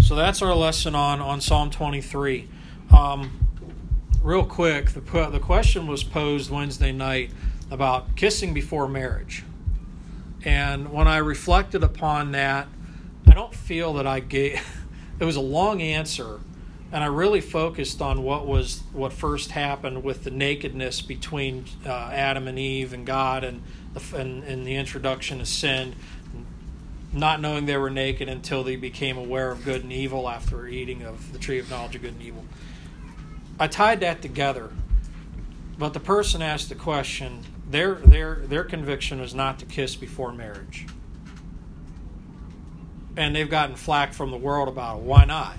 So 0.00 0.14
that's 0.14 0.42
our 0.42 0.54
lesson 0.54 0.94
on, 0.94 1.20
on 1.20 1.40
Psalm 1.40 1.70
23. 1.70 2.48
Um, 2.96 3.44
real 4.22 4.44
quick, 4.44 4.90
the, 4.90 5.00
the 5.00 5.40
question 5.40 5.86
was 5.86 6.02
posed 6.04 6.50
Wednesday 6.50 6.92
night 6.92 7.30
about 7.70 8.16
kissing 8.16 8.54
before 8.54 8.88
marriage. 8.88 9.44
And 10.44 10.92
when 10.92 11.08
I 11.08 11.18
reflected 11.18 11.82
upon 11.82 12.32
that, 12.32 12.68
I 13.26 13.34
don't 13.34 13.54
feel 13.54 13.92
that 13.94 14.06
I 14.06 14.20
gave 14.20 14.64
it 15.20 15.24
was 15.24 15.36
a 15.36 15.40
long 15.40 15.82
answer 15.82 16.40
and 16.90 17.04
I 17.04 17.08
really 17.08 17.40
focused 17.40 18.00
on 18.00 18.22
what 18.22 18.46
was 18.46 18.82
what 18.92 19.12
first 19.12 19.50
happened 19.50 20.02
with 20.02 20.24
the 20.24 20.30
nakedness 20.30 21.02
between 21.02 21.66
uh, 21.84 21.90
Adam 21.90 22.48
and 22.48 22.58
Eve 22.58 22.94
and 22.94 23.06
God 23.06 23.44
and 23.44 23.62
the, 23.92 24.16
and, 24.16 24.42
and 24.44 24.66
the 24.66 24.74
introduction 24.74 25.40
of 25.40 25.48
sin 25.48 25.94
not 27.18 27.40
knowing 27.40 27.66
they 27.66 27.76
were 27.76 27.90
naked 27.90 28.28
until 28.28 28.62
they 28.62 28.76
became 28.76 29.16
aware 29.16 29.50
of 29.50 29.64
good 29.64 29.82
and 29.82 29.92
evil 29.92 30.28
after 30.28 30.66
eating 30.66 31.02
of 31.02 31.32
the 31.32 31.38
tree 31.38 31.58
of 31.58 31.70
knowledge 31.70 31.94
of 31.94 32.02
good 32.02 32.14
and 32.14 32.22
evil. 32.22 32.44
I 33.58 33.66
tied 33.66 34.00
that 34.00 34.22
together, 34.22 34.70
but 35.78 35.94
the 35.94 36.00
person 36.00 36.42
asked 36.42 36.68
the 36.68 36.74
question. 36.74 37.44
Their 37.68 37.94
their 37.94 38.36
their 38.36 38.64
conviction 38.64 39.20
is 39.20 39.34
not 39.34 39.58
to 39.58 39.66
kiss 39.66 39.96
before 39.96 40.32
marriage, 40.32 40.86
and 43.16 43.34
they've 43.34 43.50
gotten 43.50 43.76
flack 43.76 44.12
from 44.12 44.30
the 44.30 44.36
world 44.36 44.68
about 44.68 44.98
it. 44.98 45.02
Why 45.02 45.24
not? 45.24 45.56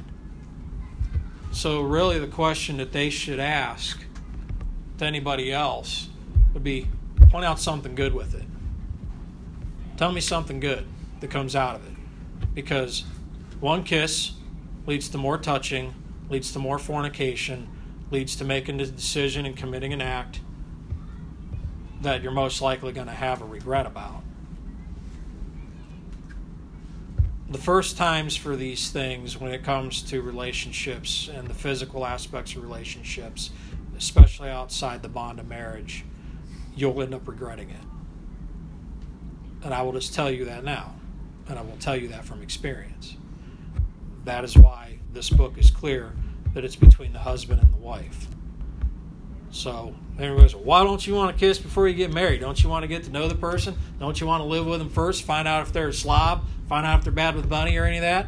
So 1.51 1.82
really, 1.82 2.20
the 2.20 2.28
question 2.28 2.78
that 2.78 2.91
they 2.91 3.10
should 3.10 3.39
ask 3.39 4.03
to 4.97 5.05
anybody 5.05 5.51
else 5.51 6.10
would 6.53 6.64
be, 6.64 6.88
point 7.30 7.45
out 7.45 7.60
something 7.60 7.95
good 7.95 8.14
with 8.14 8.36
it. 8.36 8.43
Tell 9.97 10.12
me 10.12 10.22
something 10.22 10.60
good 10.60 10.86
that 11.20 11.30
comes 11.30 11.55
out 11.55 11.76
of 11.76 11.86
it. 11.86 11.93
Because 12.53 13.03
one 13.59 13.84
kiss 13.84 14.32
leads 14.86 15.09
to 15.09 15.17
more 15.17 15.38
touching, 15.38 15.93
leads 16.30 16.51
to 16.53 16.59
more 16.59 16.80
fornication, 16.80 17.67
leads 18.11 18.36
to 18.38 18.45
making 18.45 18.80
a 18.80 18.86
decision 18.86 19.45
and 19.45 19.55
committing 19.55 19.93
an 19.93 20.01
act 20.01 20.39
that 22.01 22.24
you're 22.24 22.32
most 22.32 22.61
likely 22.61 22.93
going 22.93 23.07
to 23.07 23.13
have 23.13 23.41
a 23.41 23.45
regret 23.45 23.86
about. 23.86 24.24
The 27.49 27.57
first 27.57 27.97
times 27.97 28.36
for 28.36 28.55
these 28.55 28.91
things, 28.91 29.39
when 29.39 29.51
it 29.51 29.63
comes 29.63 30.03
to 30.03 30.22
relationships 30.22 31.30
and 31.34 31.47
the 31.47 31.53
physical 31.53 32.05
aspects 32.05 32.55
of 32.55 32.61
relationships, 32.61 33.49
especially 33.97 34.49
outside 34.49 35.01
the 35.01 35.09
bond 35.09 35.39
of 35.39 35.47
marriage, 35.47 36.05
you'll 36.76 37.01
end 37.01 37.13
up 37.13 37.28
regretting 37.28 37.72
it. 37.72 37.84
And 39.63 39.74
I 39.74 39.82
will 39.82 39.93
just 39.93 40.13
tell 40.13 40.32
you 40.32 40.45
that 40.45 40.63
now 40.63 40.99
and 41.50 41.58
I 41.58 41.64
will 41.64 41.78
tell 41.78 41.95
you 41.95 42.08
that 42.10 42.24
from 42.24 42.41
experience. 42.41 43.18
That 44.24 44.43
is 44.43 44.56
why 44.56 45.00
this 45.12 45.30
book 45.30 45.58
is 45.58 45.72
clear 45.72 46.14
that 46.54 46.64
it's 46.64 46.76
between 46.76 47.12
the 47.12 47.20
husband 47.20 47.62
and 47.62 47.74
the 47.74 47.78
wife. 47.78 48.28
So 49.50 49.95
everybody 50.20 50.43
goes, 50.43 50.56
why 50.56 50.84
don't 50.84 51.06
you 51.06 51.16
want 51.16 51.36
to 51.36 51.39
kiss 51.39 51.58
before 51.58 51.88
you 51.88 51.95
get 51.95 52.14
married? 52.14 52.39
Don't 52.41 52.62
you 52.62 52.70
want 52.70 52.84
to 52.84 52.88
get 52.88 53.04
to 53.06 53.10
know 53.10 53.28
the 53.28 53.36
person? 53.36 53.76
Don't 54.00 54.22
you 54.22 54.28
want 54.28 54.41
to 54.41 54.45
live 54.45 54.68
with 54.68 54.80
them 54.80 54.89
first? 54.89 55.24
Find 55.24 55.47
out 55.47 55.64
if 55.64 55.74
they're 55.74 55.88
a 55.88 55.93
slob? 55.93 56.45
Find 56.68 56.86
out 56.86 57.00
if 57.00 57.04
they're 57.04 57.12
bad 57.12 57.36
with 57.36 57.50
money 57.50 57.76
or 57.78 57.86
any 57.86 57.97
of 57.97 58.04
that? 58.04 58.28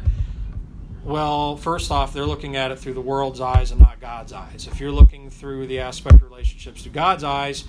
Well, 1.04 1.56
first 1.56 1.90
off, 1.92 2.12
they're 2.12 2.26
looking 2.26 2.56
at 2.56 2.72
it 2.72 2.78
through 2.78 2.94
the 2.94 3.00
world's 3.00 3.40
eyes 3.40 3.70
and 3.70 3.80
not 3.80 4.00
God's 4.00 4.32
eyes. 4.32 4.68
If 4.70 4.80
you're 4.80 4.92
looking 4.92 5.30
through 5.30 5.68
the 5.68 5.80
aspect 5.80 6.16
of 6.16 6.22
relationships 6.22 6.82
through 6.82 6.92
God's 6.92 7.22
eyes, 7.22 7.64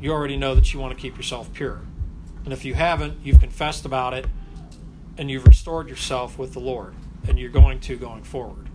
you 0.00 0.12
already 0.12 0.36
know 0.36 0.56
that 0.56 0.72
you 0.72 0.80
want 0.80 0.94
to 0.94 1.00
keep 1.00 1.16
yourself 1.16 1.52
pure. 1.52 1.80
And 2.44 2.52
if 2.52 2.64
you 2.64 2.74
haven't, 2.74 3.18
you've 3.22 3.40
confessed 3.40 3.84
about 3.84 4.14
it 4.14 4.26
and 5.18 5.30
you've 5.30 5.46
restored 5.46 5.88
yourself 5.88 6.38
with 6.38 6.52
the 6.52 6.60
Lord, 6.60 6.94
and 7.26 7.38
you're 7.38 7.50
going 7.50 7.80
to 7.80 7.96
going 7.96 8.22
forward. 8.22 8.68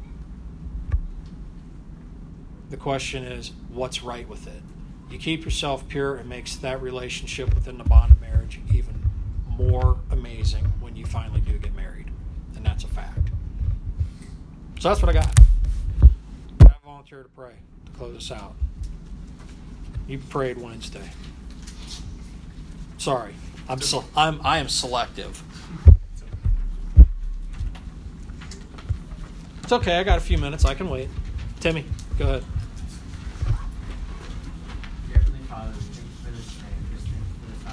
The 2.69 2.77
question 2.77 3.23
is, 3.23 3.53
what's 3.69 4.03
right 4.03 4.27
with 4.27 4.45
it? 4.47 4.61
You 5.09 5.17
keep 5.17 5.45
yourself 5.45 5.87
pure, 5.87 6.17
it 6.17 6.25
makes 6.25 6.57
that 6.57 6.81
relationship 6.81 7.55
within 7.55 7.77
the 7.77 7.83
bond 7.83 8.11
of 8.11 8.21
marriage 8.21 8.59
even 8.71 9.09
more 9.47 9.99
amazing 10.11 10.65
when 10.79 10.95
you 10.95 11.05
finally 11.05 11.39
do 11.41 11.57
get 11.57 11.75
married. 11.75 12.11
And 12.55 12.65
that's 12.65 12.83
a 12.83 12.87
fact. 12.87 13.29
So 14.79 14.89
that's 14.89 15.01
what 15.01 15.09
I 15.09 15.13
got. 15.13 15.39
I 16.61 16.73
volunteer 16.83 17.23
to 17.23 17.29
pray 17.29 17.53
to 17.85 17.91
close 17.91 18.17
us 18.17 18.31
out. 18.31 18.55
You 20.07 20.17
prayed 20.17 20.57
Wednesday. 20.57 21.09
Sorry, 22.97 23.33
I'm 23.69 23.79
so 23.79 24.03
I'm 24.15 24.41
I 24.43 24.57
am 24.57 24.67
selective. 24.67 25.41
It's 29.64 29.72
okay. 29.72 29.97
I 29.97 30.03
got 30.03 30.18
a 30.18 30.22
few 30.22 30.38
minutes. 30.38 30.66
I 30.66 30.74
can 30.74 30.89
wait. 30.89 31.09
Timmy, 31.59 31.86
go 32.18 32.26
ahead. 32.26 32.43